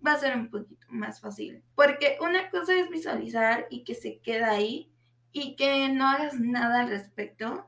va 0.05 0.13
a 0.13 0.19
ser 0.19 0.35
un 0.35 0.49
poquito 0.49 0.85
más 0.89 1.21
fácil. 1.21 1.63
Porque 1.75 2.17
una 2.21 2.49
cosa 2.49 2.75
es 2.75 2.89
visualizar 2.89 3.67
y 3.69 3.83
que 3.83 3.95
se 3.95 4.19
queda 4.19 4.51
ahí 4.51 4.91
y 5.35 5.57
que 5.57 5.89
no 5.89 6.07
hagas 6.07 6.39
nada 6.39 6.81
al 6.81 6.89
respecto. 6.89 7.67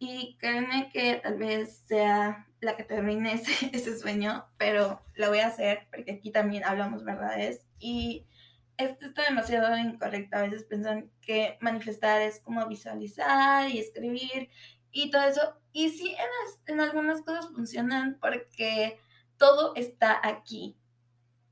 Y 0.00 0.36
créeme 0.40 0.90
que 0.92 1.14
tal 1.14 1.38
vez 1.38 1.84
sea 1.86 2.48
la 2.60 2.76
que 2.76 2.82
termine 2.82 3.34
ese, 3.72 3.98
sueño, 3.98 4.44
pero 4.58 5.00
lo 5.14 5.28
voy 5.28 5.38
a 5.38 5.46
hacer 5.46 5.86
porque 5.92 6.10
aquí 6.10 6.32
también 6.32 6.64
hablamos 6.64 7.04
verdades 7.04 7.64
y 7.78 8.26
esto 8.78 9.06
está 9.06 9.22
demasiado 9.22 9.76
incorrecto. 9.78 10.38
A 10.38 10.42
veces 10.42 10.64
piensan 10.64 11.08
que 11.20 11.56
manifestar 11.60 12.20
es 12.20 12.40
como 12.40 12.66
visualizar 12.66 13.70
y 13.70 13.78
escribir 13.78 14.50
y 14.90 15.12
todo 15.12 15.22
eso. 15.22 15.54
Y 15.72 15.90
sí, 15.90 16.16
en 16.66 16.80
algunas 16.80 17.22
cosas 17.22 17.48
funcionan 17.54 18.18
porque 18.20 18.98
todo 19.36 19.72
está 19.76 20.20
aquí. 20.24 20.76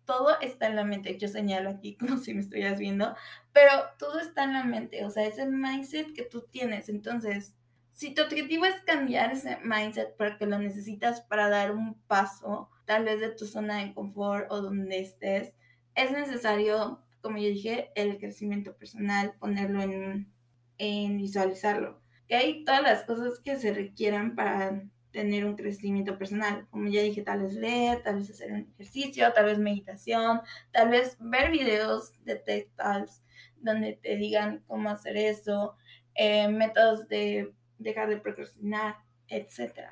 Todo 0.07 0.41
está 0.41 0.69
en 0.69 0.77
la 0.77 0.85
mente. 0.85 1.19
Yo 1.19 1.29
señalo 1.29 1.69
aquí 1.69 1.97
como 2.01 2.17
si 2.17 2.33
me 2.33 2.41
estuvieras 2.41 2.79
viendo, 2.79 3.15
pero 3.53 3.73
todo 3.99 4.19
está 4.19 4.45
en 4.45 4.55
la 4.55 4.65
mente. 4.65 5.05
O 5.05 5.11
sea, 5.11 5.27
es 5.27 5.39
el 5.39 5.51
mindset 5.51 6.15
que 6.15 6.23
tú 6.23 6.47
tienes. 6.51 6.89
Entonces, 6.89 7.55
si 7.93 8.15
tu 8.15 8.23
objetivo 8.23 8.65
es 8.65 8.81
cambiar 8.83 9.33
ese 9.33 9.59
mindset 9.63 10.17
porque 10.17 10.47
lo 10.47 10.59
necesitas 10.59 11.21
para 11.23 11.49
dar 11.49 11.73
un 11.73 11.95
paso, 12.07 12.71
tal 12.87 13.05
vez 13.05 13.21
de 13.21 13.31
tu 13.31 13.47
zona 13.47 13.79
de 13.79 13.93
confort 13.93 14.51
o 14.51 14.63
donde 14.63 15.01
estés, 15.01 15.55
es 15.95 16.11
necesario, 16.13 17.03
como 17.21 17.39
yo 17.39 17.49
dije, 17.49 17.91
el 17.95 18.19
crecimiento 18.19 18.77
personal, 18.77 19.35
ponerlo 19.39 19.81
en, 19.83 20.31
en 20.79 21.17
visualizarlo. 21.17 22.01
hay 22.31 22.65
Todas 22.65 22.83
las 22.83 23.03
cosas 23.05 23.41
que 23.41 23.57
se 23.57 23.73
requieran 23.73 24.35
para 24.35 24.83
tener 25.17 25.47
un 25.47 25.57
crecimiento 25.57 26.19
personal. 26.19 26.67
Como 26.69 26.91
ya 26.91 27.01
dije, 27.01 27.23
tal 27.23 27.41
vez 27.41 27.55
leer, 27.55 28.03
tal 28.03 28.17
vez 28.17 28.29
hacer 28.29 28.53
un 28.53 28.71
ejercicio, 28.75 29.33
tal 29.33 29.47
vez 29.47 29.59
meditación, 29.59 30.43
tal 30.73 30.91
vez 30.91 31.17
ver 31.19 31.51
videos 31.51 32.13
de 32.27 32.37
TED 32.37 32.67
Talks 32.77 33.23
donde 33.57 33.95
te 33.95 34.17
digan 34.17 34.63
cómo 34.67 34.91
hacer 34.91 35.17
eso, 35.17 35.75
eh, 36.15 36.49
métodos 36.49 37.09
de 37.09 37.55
dejar 37.79 38.11
de 38.11 38.19
procrastinar, 38.19 38.97
etc. 39.29 39.89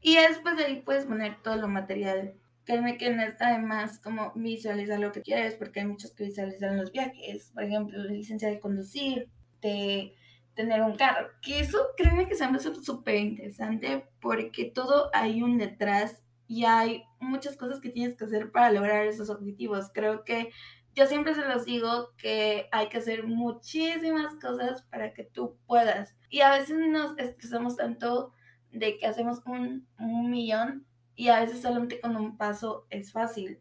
Y 0.00 0.16
después 0.16 0.56
de 0.56 0.64
ahí 0.64 0.80
puedes 0.80 1.04
poner 1.04 1.42
todo 1.42 1.56
lo 1.56 1.68
material. 1.68 2.32
Créeme 2.64 2.96
que 2.96 3.10
no 3.10 3.22
está 3.24 3.52
de 3.52 3.58
más 3.58 3.98
como 3.98 4.32
visualizar 4.34 4.98
lo 4.98 5.12
que 5.12 5.20
quieres, 5.20 5.54
porque 5.54 5.80
hay 5.80 5.86
muchos 5.86 6.14
que 6.14 6.24
visualizan 6.24 6.78
los 6.78 6.92
viajes, 6.92 7.50
por 7.52 7.62
ejemplo, 7.62 7.98
la 7.98 8.10
licencia 8.10 8.48
de 8.48 8.58
conducir, 8.58 9.28
de 9.60 10.14
tener 10.56 10.82
un 10.82 10.96
carro. 10.96 11.28
Que 11.40 11.60
eso, 11.60 11.78
créeme 11.96 12.26
que 12.26 12.34
se 12.34 12.48
me 12.48 12.56
hace 12.56 12.74
súper 12.74 13.16
interesante, 13.16 14.08
porque 14.20 14.64
todo 14.64 15.10
hay 15.12 15.42
un 15.42 15.58
detrás 15.58 16.22
y 16.48 16.64
hay 16.64 17.04
muchas 17.20 17.56
cosas 17.56 17.80
que 17.80 17.90
tienes 17.90 18.16
que 18.16 18.24
hacer 18.24 18.50
para 18.50 18.72
lograr 18.72 19.06
esos 19.06 19.30
objetivos. 19.30 19.90
Creo 19.92 20.24
que 20.24 20.50
yo 20.94 21.06
siempre 21.06 21.34
se 21.34 21.46
los 21.46 21.64
digo 21.66 22.10
que 22.16 22.68
hay 22.72 22.88
que 22.88 22.98
hacer 22.98 23.24
muchísimas 23.24 24.34
cosas 24.36 24.82
para 24.90 25.12
que 25.12 25.24
tú 25.24 25.58
puedas. 25.66 26.16
Y 26.30 26.40
a 26.40 26.50
veces 26.50 26.78
nos 26.88 27.16
estresamos 27.18 27.76
tanto 27.76 28.32
de 28.72 28.96
que 28.96 29.06
hacemos 29.06 29.42
un, 29.46 29.86
millón 29.98 30.86
y 31.14 31.28
a 31.28 31.40
veces 31.40 31.62
solamente 31.62 32.00
con 32.00 32.16
un 32.16 32.36
paso 32.38 32.86
es 32.90 33.12
fácil. 33.12 33.60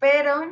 Pero 0.00 0.42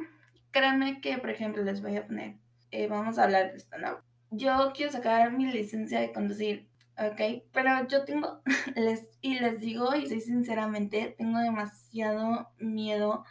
créanme 0.52 1.00
que, 1.00 1.18
por 1.18 1.30
ejemplo, 1.30 1.62
les 1.64 1.82
voy 1.82 1.96
a 1.96 2.06
poner, 2.06 2.36
eh, 2.70 2.86
vamos 2.86 3.18
a 3.18 3.24
hablar 3.24 3.50
de 3.50 3.56
esto, 3.56 3.76
¿no? 3.78 4.09
Yo 4.30 4.72
quiero 4.74 4.92
sacar 4.92 5.32
mi 5.32 5.46
licencia 5.46 6.00
de 6.00 6.12
conducir, 6.12 6.68
¿ok? 6.98 7.42
Pero 7.52 7.88
yo 7.88 8.04
tengo, 8.04 8.42
les, 8.76 9.08
y 9.20 9.38
les 9.40 9.60
digo, 9.60 9.94
y 9.94 10.06
soy 10.08 10.20
sinceramente, 10.20 11.14
tengo 11.18 11.38
demasiado 11.38 12.50
miedo 12.58 13.24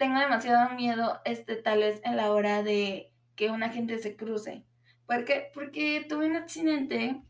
tengo 0.00 0.18
demasiado 0.18 0.74
miedo, 0.74 1.20
este, 1.26 1.56
tal 1.56 1.80
vez 1.80 2.00
en 2.04 2.16
la 2.16 2.32
hora 2.32 2.62
de 2.62 3.12
que 3.36 3.50
una 3.50 3.68
gente 3.68 3.98
se 3.98 4.16
cruce. 4.16 4.64
¿Por 5.04 5.26
qué? 5.26 5.50
Porque 5.52 6.06
tuve 6.08 6.26
un 6.26 6.36
accidente 6.36 7.20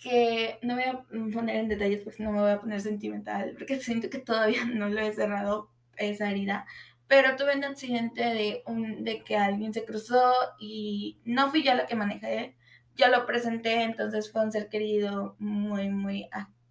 que 0.00 0.60
no 0.62 0.76
voy 0.76 0.84
a 0.84 1.02
poner 1.32 1.56
en 1.56 1.68
detalles 1.68 2.02
porque 2.02 2.22
no 2.22 2.30
me 2.30 2.40
voy 2.40 2.52
a 2.52 2.60
poner 2.60 2.80
sentimental, 2.80 3.56
porque 3.58 3.80
siento 3.80 4.10
que 4.10 4.20
todavía 4.20 4.64
no 4.64 4.88
lo 4.88 5.00
he 5.00 5.12
cerrado 5.12 5.72
esa 5.96 6.30
herida. 6.30 6.66
Pero 7.08 7.34
tuve 7.34 7.56
un 7.56 7.64
accidente 7.64 8.22
de, 8.22 8.62
un, 8.64 9.02
de 9.02 9.24
que 9.24 9.36
alguien 9.36 9.74
se 9.74 9.84
cruzó 9.84 10.32
y 10.60 11.20
no 11.24 11.50
fui 11.50 11.64
yo 11.64 11.74
la 11.74 11.86
que 11.86 11.96
manejé, 11.96 12.54
yo 13.00 13.08
lo 13.08 13.26
presenté, 13.26 13.82
entonces 13.82 14.30
fue 14.30 14.42
un 14.42 14.52
ser 14.52 14.68
querido 14.68 15.36
muy, 15.38 15.88
muy, 15.88 16.28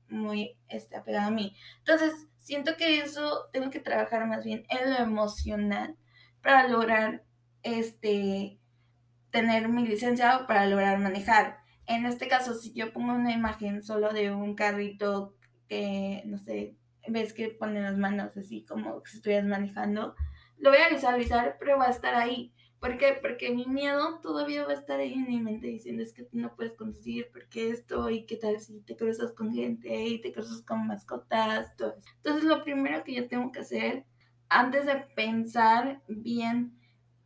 muy 0.09 0.57
este, 0.67 0.95
apegado 0.95 1.27
a 1.27 1.31
mí. 1.31 1.55
Entonces, 1.79 2.27
siento 2.37 2.75
que 2.77 2.99
eso 2.99 3.49
tengo 3.51 3.69
que 3.69 3.79
trabajar 3.79 4.27
más 4.27 4.43
bien 4.43 4.63
en 4.69 4.91
lo 4.91 4.97
emocional 4.97 5.95
para 6.41 6.67
lograr 6.67 7.23
este 7.63 8.59
tener 9.31 9.69
mi 9.69 9.85
licencia 9.85 10.37
o 10.37 10.47
para 10.47 10.65
lograr 10.65 10.97
manejar. 10.99 11.59
En 11.85 12.05
este 12.05 12.27
caso, 12.27 12.53
si 12.53 12.73
yo 12.73 12.93
pongo 12.93 13.13
una 13.13 13.31
imagen 13.31 13.83
solo 13.83 14.11
de 14.13 14.31
un 14.31 14.55
carrito 14.55 15.35
que, 15.67 16.23
no 16.25 16.37
sé, 16.37 16.75
ves 17.07 17.33
que 17.33 17.49
ponen 17.49 17.83
las 17.83 17.97
manos 17.97 18.35
así 18.37 18.65
como 18.65 19.01
si 19.05 19.17
estuvieras 19.17 19.45
manejando, 19.45 20.15
lo 20.57 20.69
voy 20.71 20.79
a 20.79 20.89
visualizar, 20.89 21.57
pero 21.59 21.77
va 21.77 21.87
a 21.87 21.91
estar 21.91 22.15
ahí. 22.15 22.53
¿Por 22.79 22.97
qué? 22.97 23.17
Porque 23.21 23.51
mi 23.51 23.65
miedo 23.65 24.19
todavía 24.21 24.65
va 24.65 24.71
a 24.71 24.75
estar 24.75 24.99
ahí 24.99 25.13
en 25.13 25.27
mi 25.27 25.41
mente 25.41 25.67
diciendo 25.67 26.01
es 26.01 26.13
que 26.13 26.23
tú 26.23 26.37
no 26.37 26.55
puedes 26.55 26.73
conducir 26.73 27.27
porque 27.31 27.69
esto 27.69 28.09
y 28.09 28.25
qué 28.25 28.37
tal 28.37 28.59
si 28.59 28.79
te 28.81 28.95
cruzas 28.95 29.33
con 29.33 29.53
gente 29.53 30.05
y 30.05 30.21
te 30.21 30.31
cruzas 30.31 30.61
con 30.61 30.87
mascotas, 30.87 31.75
todo 31.75 31.89
eso. 31.89 32.01
Entonces 32.17 32.43
lo 32.45 32.63
primero 32.63 33.03
que 33.03 33.13
yo 33.13 33.27
tengo 33.27 33.51
que 33.51 33.59
hacer 33.59 34.05
antes 34.47 34.85
de 34.85 34.95
pensar 34.95 36.01
bien 36.07 36.73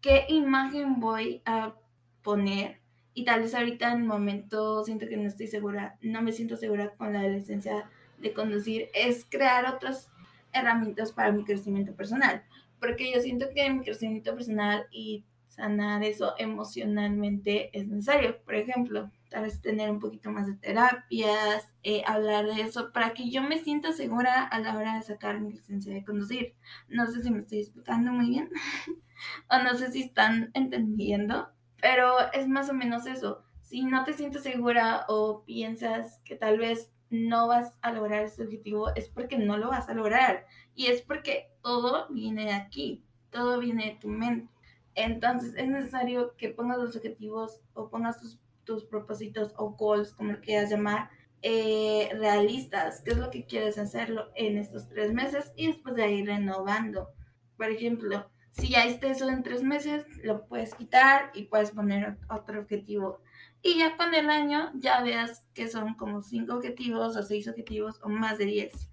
qué 0.01 0.25
imagen 0.27 1.00
voy 1.00 1.43
a 1.45 1.75
poner 2.24 2.81
y 3.13 3.25
tal 3.25 3.41
vez 3.41 3.53
ahorita 3.53 3.91
en 3.91 4.01
el 4.01 4.07
momento 4.07 4.83
siento 4.83 5.07
que 5.07 5.17
no 5.17 5.27
estoy 5.27 5.48
segura, 5.48 5.98
no 6.01 6.22
me 6.24 6.31
siento 6.31 6.57
segura 6.57 6.95
con 6.95 7.13
la 7.13 7.27
licencia 7.27 7.89
de 8.17 8.33
conducir, 8.33 8.89
es 8.93 9.25
crear 9.29 9.72
otras 9.72 10.10
herramientas 10.51 11.12
para 11.12 11.31
mi 11.31 11.43
crecimiento 11.43 11.93
personal. 11.95 12.43
Porque 12.79 13.13
yo 13.13 13.22
siento 13.22 13.48
que 13.53 13.69
mi 13.69 13.83
crecimiento 13.83 14.33
personal 14.33 14.88
y 14.91 15.25
sanar 15.55 16.03
eso 16.03 16.33
emocionalmente 16.38 17.77
es 17.77 17.88
necesario. 17.88 18.41
Por 18.43 18.55
ejemplo, 18.55 19.12
tal 19.29 19.43
vez 19.43 19.62
tener 19.62 19.91
un 19.91 20.00
poquito 20.00 20.31
más 20.31 20.48
de 20.48 20.55
terapias, 20.55 21.69
eh, 21.83 22.03
hablar 22.05 22.45
de 22.45 22.62
eso, 22.62 22.91
para 22.91 23.13
que 23.13 23.29
yo 23.29 23.43
me 23.43 23.60
sienta 23.60 23.93
segura 23.93 24.43
a 24.43 24.60
la 24.60 24.75
hora 24.75 24.95
de 24.95 25.03
sacar 25.03 25.39
mi 25.39 25.53
licencia 25.53 25.93
de 25.93 26.03
conducir. 26.03 26.55
No 26.88 27.05
sé 27.07 27.22
si 27.22 27.29
me 27.29 27.39
estoy 27.39 27.60
explicando 27.60 28.12
muy 28.12 28.29
bien 28.29 28.50
o 29.50 29.60
no 29.60 29.75
sé 29.75 29.91
si 29.91 30.03
están 30.03 30.50
entendiendo, 30.53 31.50
pero 31.79 32.31
es 32.33 32.48
más 32.48 32.69
o 32.69 32.74
menos 32.74 33.05
eso. 33.05 33.43
Si 33.62 33.83
no 33.83 34.03
te 34.03 34.13
sientes 34.13 34.43
segura 34.43 35.05
o 35.07 35.43
piensas 35.45 36.19
que 36.25 36.36
tal 36.36 36.57
vez 36.57 36.91
no 37.10 37.48
vas 37.48 37.77
a 37.81 37.91
lograr 37.91 38.24
ese 38.24 38.43
objetivo, 38.43 38.93
es 38.95 39.07
porque 39.07 39.38
no 39.38 39.57
lo 39.57 39.69
vas 39.69 39.88
a 39.88 39.93
lograr. 39.93 40.45
Y 40.74 40.88
es 40.88 41.03
porque 41.03 41.51
todo 41.62 42.07
viene 42.10 42.45
de 42.45 42.53
aquí, 42.53 43.03
todo 43.29 43.60
viene 43.60 43.86
de 43.86 43.95
tu 44.00 44.10
mente. 44.10 44.52
Entonces 44.95 45.53
es 45.55 45.67
necesario 45.67 46.35
que 46.38 46.50
pongas 46.50 46.77
los 46.77 46.95
objetivos 46.95 47.62
o 47.73 47.89
pongas 47.89 48.19
tus, 48.19 48.39
tus 48.63 48.85
propósitos 48.85 49.53
o 49.57 49.71
goals, 49.71 50.13
como 50.13 50.33
lo 50.33 50.41
quieras 50.41 50.69
llamar, 50.69 51.09
eh, 51.41 52.09
realistas. 52.13 53.01
¿Qué 53.01 53.12
es 53.12 53.17
lo 53.17 53.29
que 53.29 53.45
quieres 53.45 53.77
hacerlo 53.77 54.31
en 54.35 54.57
estos 54.57 54.88
tres 54.88 55.13
meses? 55.13 55.51
Y 55.55 55.67
después 55.67 55.95
de 55.95 56.03
ahí 56.03 56.25
renovando. 56.25 57.09
Por 57.57 57.69
ejemplo, 57.69 58.29
si 58.51 58.69
ya 58.69 58.85
esté 58.85 59.09
eso 59.09 59.27
en 59.29 59.43
tres 59.43 59.63
meses, 59.63 60.05
lo 60.23 60.45
puedes 60.45 60.75
quitar 60.75 61.31
y 61.33 61.45
puedes 61.45 61.71
poner 61.71 62.17
otro 62.29 62.62
objetivo. 62.62 63.19
Y 63.62 63.79
ya 63.79 63.97
con 63.97 64.13
el 64.13 64.29
año 64.29 64.71
ya 64.75 65.01
veas 65.01 65.45
que 65.53 65.67
son 65.67 65.95
como 65.95 66.21
cinco 66.21 66.55
objetivos 66.55 67.15
o 67.17 67.23
seis 67.23 67.47
objetivos 67.47 68.00
o 68.03 68.09
más 68.09 68.38
de 68.38 68.45
diez. 68.45 68.89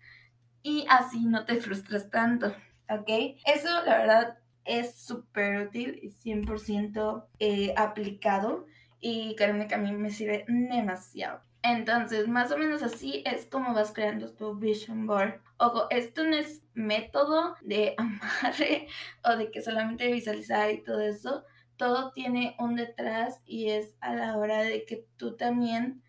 Y 0.62 0.86
así 0.88 1.26
no 1.26 1.44
te 1.44 1.56
frustras 1.56 2.10
tanto, 2.10 2.48
¿ok? 2.88 3.38
Eso 3.44 3.68
la 3.84 3.98
verdad 3.98 4.38
es 4.64 4.94
súper 4.94 5.66
útil 5.66 5.98
y 6.02 6.10
100% 6.10 7.24
eh, 7.38 7.74
aplicado 7.76 8.66
y 9.00 9.34
créeme 9.36 9.66
que 9.66 9.74
a 9.74 9.78
mí 9.78 9.92
me 9.92 10.10
sirve 10.10 10.44
demasiado. 10.48 11.40
Entonces, 11.62 12.26
más 12.26 12.50
o 12.52 12.58
menos 12.58 12.82
así 12.82 13.22
es 13.26 13.44
como 13.46 13.74
vas 13.74 13.92
creando 13.92 14.32
tu 14.32 14.54
vision 14.54 15.06
board. 15.06 15.40
Ojo, 15.58 15.88
esto 15.90 16.24
no 16.24 16.36
es 16.36 16.62
método 16.72 17.54
de 17.60 17.94
amarre 17.98 18.88
o 19.24 19.36
de 19.36 19.50
que 19.50 19.60
solamente 19.60 20.10
visualizar 20.10 20.70
y 20.70 20.82
todo 20.82 21.00
eso. 21.00 21.44
Todo 21.76 22.12
tiene 22.12 22.56
un 22.58 22.76
detrás 22.76 23.42
y 23.44 23.70
es 23.70 23.94
a 24.00 24.14
la 24.14 24.36
hora 24.36 24.62
de 24.62 24.84
que 24.84 25.06
tú 25.16 25.36
también 25.36 26.02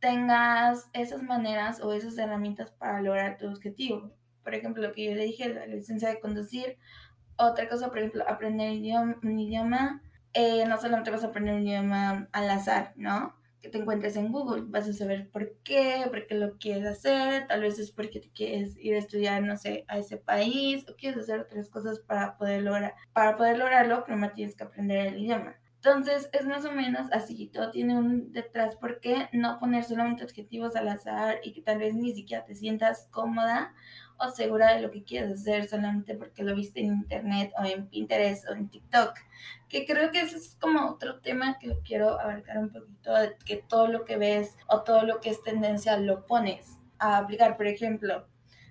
tengas 0.00 0.88
esas 0.92 1.22
maneras 1.22 1.80
o 1.80 1.92
esas 1.92 2.18
herramientas 2.18 2.70
para 2.72 3.00
lograr 3.00 3.38
tu 3.38 3.46
objetivo. 3.48 4.12
Por 4.42 4.54
ejemplo, 4.54 4.82
lo 4.82 4.92
que 4.92 5.04
yo 5.04 5.14
le 5.14 5.24
dije, 5.24 5.48
la 5.48 5.66
licencia 5.66 6.08
de 6.08 6.20
conducir. 6.20 6.78
Otra 7.38 7.68
cosa, 7.68 7.88
por 7.88 7.98
ejemplo, 7.98 8.24
aprender 8.28 8.70
un 9.22 9.38
idioma. 9.38 10.02
Eh, 10.32 10.64
no 10.66 10.76
solamente 10.76 11.10
vas 11.10 11.24
a 11.24 11.28
aprender 11.28 11.54
un 11.54 11.66
idioma 11.66 12.28
al 12.32 12.50
azar, 12.50 12.92
¿no? 12.96 13.34
te 13.70 13.78
encuentres 13.78 14.16
en 14.16 14.32
Google. 14.32 14.64
Vas 14.68 14.88
a 14.88 14.92
saber 14.92 15.28
por 15.30 15.56
qué, 15.62 16.04
por 16.08 16.26
qué 16.26 16.34
lo 16.34 16.56
quieres 16.58 16.86
hacer. 16.86 17.46
Tal 17.46 17.60
vez 17.60 17.78
es 17.78 17.90
porque 17.90 18.20
te 18.20 18.30
quieres 18.30 18.76
ir 18.78 18.94
a 18.94 18.98
estudiar, 18.98 19.42
no 19.42 19.56
sé, 19.56 19.84
a 19.88 19.98
ese 19.98 20.16
país 20.16 20.86
o 20.88 20.96
quieres 20.96 21.20
hacer 21.20 21.40
otras 21.40 21.68
cosas 21.68 22.00
para 22.00 22.36
poder 22.36 22.62
lograr. 22.62 22.94
Para 23.12 23.36
poder 23.36 23.58
lograrlo, 23.58 24.04
primero 24.04 24.32
tienes 24.34 24.56
que 24.56 24.64
aprender 24.64 25.06
el 25.08 25.22
idioma. 25.22 25.56
Entonces 25.86 26.28
es 26.32 26.44
más 26.44 26.64
o 26.64 26.72
menos 26.72 27.06
así, 27.12 27.46
todo 27.46 27.70
tiene 27.70 27.96
un 27.96 28.32
detrás, 28.32 28.74
¿por 28.74 28.98
qué 28.98 29.28
no 29.30 29.60
poner 29.60 29.84
solamente 29.84 30.24
objetivos 30.24 30.74
al 30.74 30.88
azar 30.88 31.38
y 31.44 31.52
que 31.52 31.62
tal 31.62 31.78
vez 31.78 31.94
ni 31.94 32.12
siquiera 32.12 32.44
te 32.44 32.56
sientas 32.56 33.06
cómoda 33.12 33.72
o 34.18 34.28
segura 34.30 34.74
de 34.74 34.80
lo 34.80 34.90
que 34.90 35.04
quieres 35.04 35.30
hacer 35.30 35.68
solamente 35.68 36.16
porque 36.16 36.42
lo 36.42 36.56
viste 36.56 36.80
en 36.80 36.86
internet 36.86 37.52
o 37.56 37.64
en 37.64 37.86
Pinterest 37.86 38.48
o 38.48 38.54
en 38.54 38.68
TikTok. 38.68 39.14
Que 39.68 39.86
creo 39.86 40.10
que 40.10 40.22
ese 40.22 40.38
es 40.38 40.56
como 40.60 40.90
otro 40.90 41.20
tema 41.20 41.56
que 41.60 41.78
quiero 41.84 42.18
abarcar 42.18 42.58
un 42.58 42.70
poquito, 42.70 43.12
que 43.44 43.62
todo 43.68 43.86
lo 43.86 44.04
que 44.04 44.16
ves 44.16 44.56
o 44.66 44.82
todo 44.82 45.04
lo 45.04 45.20
que 45.20 45.30
es 45.30 45.40
tendencia 45.44 45.98
lo 45.98 46.26
pones 46.26 46.78
a 46.98 47.18
aplicar. 47.18 47.56
Por 47.56 47.68
ejemplo, 47.68 48.26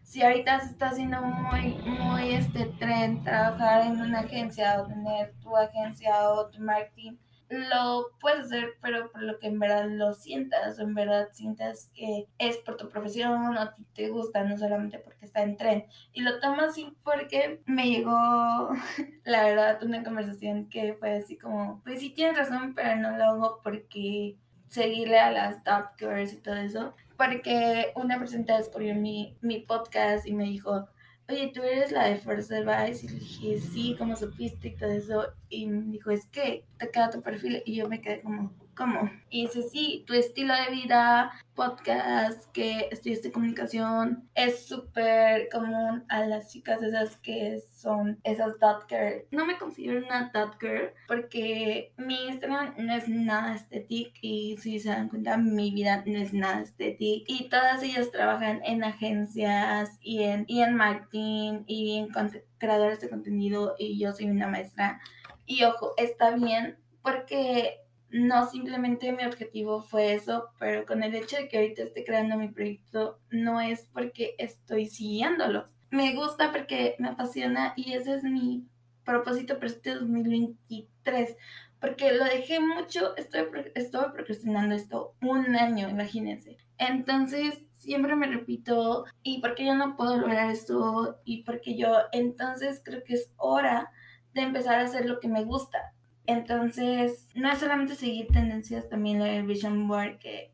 si 0.05 0.21
ahorita 0.21 0.59
se 0.59 0.67
está 0.67 0.89
haciendo 0.89 1.19
muy, 1.19 1.73
muy 1.83 2.35
este 2.35 2.65
tren 2.79 3.23
trabajar 3.23 3.87
en 3.87 3.99
una 3.99 4.19
agencia 4.19 4.81
o 4.81 4.87
tener 4.87 5.33
tu 5.41 5.57
agencia 5.57 6.29
o 6.29 6.47
tu 6.47 6.61
marketing, 6.61 7.17
lo 7.49 8.11
puedes 8.21 8.45
hacer, 8.45 8.73
pero 8.81 9.11
por 9.11 9.23
lo 9.23 9.39
que 9.39 9.47
en 9.47 9.59
verdad 9.59 9.87
lo 9.89 10.13
sientas, 10.13 10.77
o 10.79 10.83
en 10.83 10.93
verdad 10.93 11.29
sientas 11.31 11.91
que 11.95 12.27
es 12.37 12.57
por 12.57 12.77
tu 12.77 12.87
profesión 12.89 13.57
o 13.57 13.69
te 13.93 14.09
gusta, 14.09 14.43
no 14.43 14.57
solamente 14.57 14.99
porque 14.99 15.25
está 15.25 15.41
en 15.41 15.57
tren. 15.57 15.85
Y 16.13 16.21
lo 16.21 16.39
tomo 16.39 16.61
así 16.61 16.95
porque 17.03 17.61
me 17.65 17.89
llegó, 17.89 18.11
la 19.25 19.43
verdad, 19.43 19.83
una 19.83 20.03
conversación 20.03 20.69
que 20.69 20.93
fue 20.93 21.17
así 21.17 21.35
como, 21.35 21.81
pues 21.83 21.99
sí 21.99 22.11
tienes 22.11 22.37
razón, 22.37 22.75
pero 22.75 22.95
no 22.95 23.17
lo 23.17 23.23
hago 23.25 23.59
porque 23.63 24.37
seguirle 24.67 25.19
a 25.19 25.31
las 25.31 25.63
top 25.63 25.97
girls 25.97 26.33
y 26.33 26.37
todo 26.37 26.55
eso. 26.55 26.95
Porque 27.17 27.91
una 27.95 28.19
presentadora 28.19 28.63
descubrió 28.63 28.95
mi, 28.95 29.37
mi 29.41 29.59
podcast 29.59 30.27
y 30.27 30.33
me 30.33 30.45
dijo, 30.45 30.87
oye, 31.29 31.51
tú 31.53 31.63
eres 31.63 31.91
la 31.91 32.05
de 32.05 32.17
First 32.17 32.51
Advice. 32.51 33.05
Y 33.05 33.09
le 33.09 33.19
dije, 33.19 33.59
sí, 33.59 33.95
¿cómo 33.97 34.15
supiste 34.15 34.69
y 34.69 34.75
todo 34.75 34.91
eso? 34.91 35.33
Y 35.49 35.67
me 35.67 35.91
dijo, 35.91 36.11
es 36.11 36.25
que 36.27 36.65
te 36.77 36.89
queda 36.89 37.09
tu 37.09 37.21
perfil. 37.21 37.61
Y 37.65 37.75
yo 37.75 37.87
me 37.87 38.01
quedé 38.01 38.21
como, 38.21 38.53
¿cómo? 38.75 39.09
Y 39.29 39.43
dice, 39.43 39.63
sí, 39.63 40.03
tu 40.05 40.13
estilo 40.13 40.53
de 40.53 40.71
vida, 40.71 41.31
podcast, 41.55 42.51
que 42.51 42.89
estudiaste 42.91 43.31
comunicación, 43.31 44.29
es 44.35 44.65
súper 44.65 45.49
común 45.49 46.03
a 46.09 46.25
las 46.25 46.51
chicas 46.51 46.81
esas 46.83 47.17
que 47.17 47.61
son 47.75 48.19
esas 48.23 48.59
dot 48.59 48.85
girl. 48.89 49.23
No 49.31 49.45
me 49.45 49.57
considero 49.57 50.05
una 50.05 50.31
dot 50.33 50.59
girl 50.59 50.91
porque 51.07 51.93
mi 51.97 52.27
Instagram 52.27 52.75
no 52.77 52.93
es 52.93 53.07
nada 53.07 53.55
estético 53.55 54.11
y 54.21 54.57
si 54.57 54.79
se 54.79 54.89
dan 54.89 55.09
cuenta, 55.09 55.37
mi 55.37 55.71
vida 55.71 56.03
no 56.05 56.19
es 56.19 56.33
nada 56.33 56.61
estético. 56.61 57.25
Y 57.27 57.49
todas 57.49 57.81
ellas 57.83 58.11
trabajan 58.11 58.61
en 58.65 58.83
agencias 58.83 59.97
y 60.01 60.23
en, 60.23 60.45
y 60.47 60.61
en 60.61 60.75
marketing 60.75 61.63
y 61.67 61.97
en 61.97 62.09
creadores 62.57 62.99
de 62.99 63.09
contenido 63.09 63.75
y 63.79 63.97
yo 63.97 64.11
soy 64.13 64.29
una 64.29 64.47
maestra. 64.47 64.99
Y 65.45 65.63
ojo, 65.63 65.93
está 65.97 66.31
bien 66.31 66.77
porque 67.01 67.84
no 68.15 68.49
simplemente 68.49 69.11
mi 69.11 69.25
objetivo 69.25 69.81
fue 69.81 70.13
eso, 70.13 70.49
pero 70.57 70.85
con 70.85 71.03
el 71.03 71.13
hecho 71.15 71.35
de 71.35 71.49
que 71.49 71.57
ahorita 71.57 71.83
esté 71.83 72.05
creando 72.05 72.37
mi 72.37 72.47
proyecto, 72.47 73.19
no 73.29 73.59
es 73.59 73.89
porque 73.91 74.35
estoy 74.37 74.87
siguiéndolo. 74.87 75.65
Me 75.91 76.15
gusta 76.15 76.53
porque 76.53 76.95
me 76.97 77.09
apasiona 77.09 77.73
y 77.75 77.91
ese 77.91 78.15
es 78.15 78.23
mi 78.23 78.65
propósito 79.03 79.55
para 79.55 79.67
este 79.67 79.95
2023. 79.95 81.35
Porque 81.81 82.13
lo 82.13 82.23
dejé 82.23 82.61
mucho, 82.61 83.17
estoy, 83.17 83.47
estoy 83.75 84.05
procrastinando 84.13 84.75
esto 84.75 85.13
un 85.21 85.53
año, 85.53 85.89
imagínense. 85.89 86.55
Entonces, 86.77 87.65
siempre 87.73 88.15
me 88.15 88.27
repito, 88.27 89.03
¿y 89.23 89.41
por 89.41 89.55
qué 89.55 89.65
yo 89.65 89.75
no 89.75 89.97
puedo 89.97 90.15
lograr 90.15 90.49
esto? 90.49 91.19
¿Y 91.25 91.43
por 91.43 91.59
qué 91.59 91.75
yo? 91.75 91.97
Entonces, 92.13 92.81
creo 92.83 93.03
que 93.03 93.15
es 93.15 93.33
hora 93.35 93.91
de 94.33 94.41
empezar 94.41 94.79
a 94.79 94.85
hacer 94.85 95.05
lo 95.05 95.19
que 95.19 95.27
me 95.27 95.43
gusta 95.43 95.94
entonces, 96.27 97.29
no 97.35 97.51
es 97.51 97.59
solamente 97.59 97.95
seguir 97.95 98.27
tendencias, 98.27 98.89
también 98.89 99.21
el 99.21 99.45
Vision 99.45 99.87
Board 99.87 100.19
que 100.19 100.53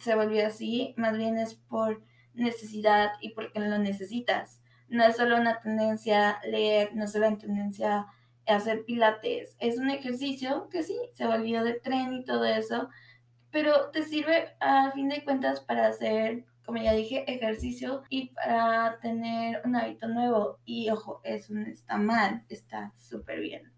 se 0.00 0.14
volvió 0.14 0.46
así, 0.46 0.94
más 0.96 1.16
bien 1.16 1.38
es 1.38 1.54
por 1.54 2.02
necesidad 2.34 3.12
y 3.20 3.30
porque 3.30 3.60
lo 3.60 3.78
necesitas. 3.78 4.60
No 4.88 5.04
es 5.04 5.16
solo 5.16 5.36
una 5.36 5.60
tendencia 5.60 6.38
leer, 6.48 6.94
no 6.94 7.04
es 7.04 7.12
solo 7.12 7.28
una 7.28 7.38
tendencia 7.38 8.06
hacer 8.46 8.84
pilates, 8.84 9.56
es 9.58 9.78
un 9.78 9.90
ejercicio 9.90 10.68
que 10.70 10.82
sí, 10.82 10.96
se 11.12 11.26
volvió 11.26 11.64
de 11.64 11.74
tren 11.74 12.14
y 12.14 12.24
todo 12.24 12.44
eso, 12.44 12.88
pero 13.50 13.90
te 13.90 14.04
sirve 14.04 14.54
a 14.60 14.92
fin 14.92 15.08
de 15.08 15.24
cuentas 15.24 15.60
para 15.60 15.88
hacer, 15.88 16.44
como 16.64 16.82
ya 16.82 16.92
dije, 16.92 17.24
ejercicio 17.30 18.02
y 18.08 18.28
para 18.30 18.98
tener 19.00 19.62
un 19.64 19.76
hábito 19.76 20.08
nuevo. 20.08 20.58
Y 20.64 20.90
ojo, 20.90 21.20
eso 21.24 21.54
no 21.54 21.66
está 21.66 21.96
mal, 21.96 22.44
está 22.48 22.92
súper 22.96 23.40
bien. 23.40 23.75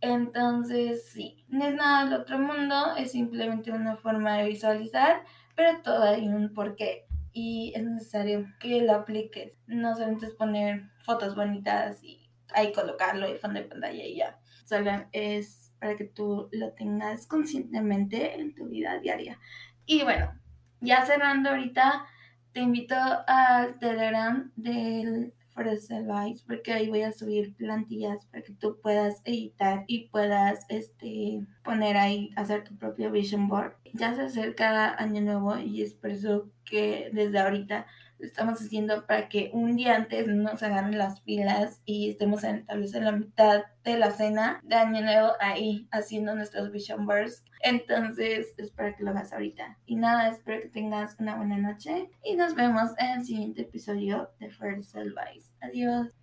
Entonces, 0.00 1.06
sí, 1.10 1.44
no 1.48 1.66
es 1.66 1.74
nada 1.74 2.04
del 2.04 2.20
otro 2.20 2.38
mundo, 2.38 2.96
es 2.96 3.12
simplemente 3.12 3.70
una 3.70 3.96
forma 3.96 4.38
de 4.38 4.48
visualizar, 4.48 5.24
pero 5.54 5.82
todo 5.82 6.04
hay 6.04 6.26
un 6.26 6.54
porqué 6.54 7.06
y 7.32 7.72
es 7.76 7.84
necesario 7.84 8.46
que 8.58 8.82
lo 8.82 8.94
apliques. 8.94 9.58
No 9.66 9.94
solamente 9.94 10.28
poner 10.28 10.84
fotos 11.04 11.36
bonitas 11.36 12.02
y 12.02 12.30
ahí 12.54 12.72
colocarlo 12.72 13.28
y 13.28 13.38
fondo 13.38 13.60
de 13.60 13.66
pantalla 13.66 14.04
y 14.04 14.16
ya. 14.16 14.38
Solo 14.64 14.90
es 15.12 15.72
para 15.78 15.96
que 15.96 16.04
tú 16.04 16.48
lo 16.52 16.72
tengas 16.72 17.26
conscientemente 17.26 18.38
en 18.38 18.54
tu 18.54 18.68
vida 18.68 18.98
diaria. 19.00 19.38
Y 19.86 20.02
bueno, 20.02 20.32
ya 20.80 21.04
cerrando 21.04 21.50
ahorita, 21.50 22.06
te 22.52 22.60
invito 22.60 22.96
al 23.26 23.78
Telegram 23.78 24.50
del 24.56 25.34
Advice 25.56 26.42
porque 26.46 26.72
ahí 26.72 26.88
voy 26.88 27.02
a 27.02 27.12
subir 27.12 27.54
plantillas 27.54 28.26
para 28.26 28.42
que 28.42 28.52
tú 28.52 28.78
puedas 28.82 29.20
editar 29.24 29.84
y 29.86 30.08
puedas 30.08 30.64
este 30.68 31.46
poner 31.62 31.96
ahí 31.96 32.30
hacer 32.36 32.64
tu 32.64 32.76
propio 32.76 33.10
vision 33.10 33.48
board. 33.48 33.74
Ya 33.92 34.14
se 34.14 34.22
acerca 34.22 34.94
año 34.94 35.20
nuevo 35.20 35.58
y 35.58 35.82
es 35.82 35.94
por 35.94 36.10
eso 36.10 36.50
que 36.64 37.10
desde 37.12 37.38
ahorita 37.38 37.86
estamos 38.22 38.60
haciendo 38.60 39.06
para 39.06 39.28
que 39.28 39.50
un 39.52 39.76
día 39.76 39.96
antes 39.96 40.26
nos 40.26 40.62
agarren 40.62 40.98
las 40.98 41.20
pilas 41.20 41.80
y 41.84 42.10
estemos 42.10 42.44
en, 42.44 42.66
tal 42.66 42.80
vez 42.80 42.94
en 42.94 43.04
la 43.04 43.12
mitad 43.12 43.62
de 43.84 43.98
la 43.98 44.10
cena 44.10 44.60
de 44.62 44.76
año 44.76 45.00
nuevo 45.02 45.32
ahí 45.40 45.88
haciendo 45.90 46.34
nuestros 46.34 46.70
vision 46.70 47.06
boards. 47.06 47.44
Entonces, 47.62 48.54
espero 48.56 48.96
que 48.96 49.04
lo 49.04 49.10
hagas 49.10 49.32
ahorita. 49.32 49.78
Y 49.86 49.96
nada, 49.96 50.28
espero 50.28 50.62
que 50.62 50.68
tengas 50.68 51.16
una 51.18 51.36
buena 51.36 51.58
noche 51.58 52.10
y 52.24 52.36
nos 52.36 52.54
vemos 52.54 52.90
en 52.98 53.20
el 53.20 53.24
siguiente 53.24 53.62
episodio 53.62 54.30
de 54.38 54.50
First 54.50 54.96
Advice. 54.96 55.50
Adiós. 55.60 56.19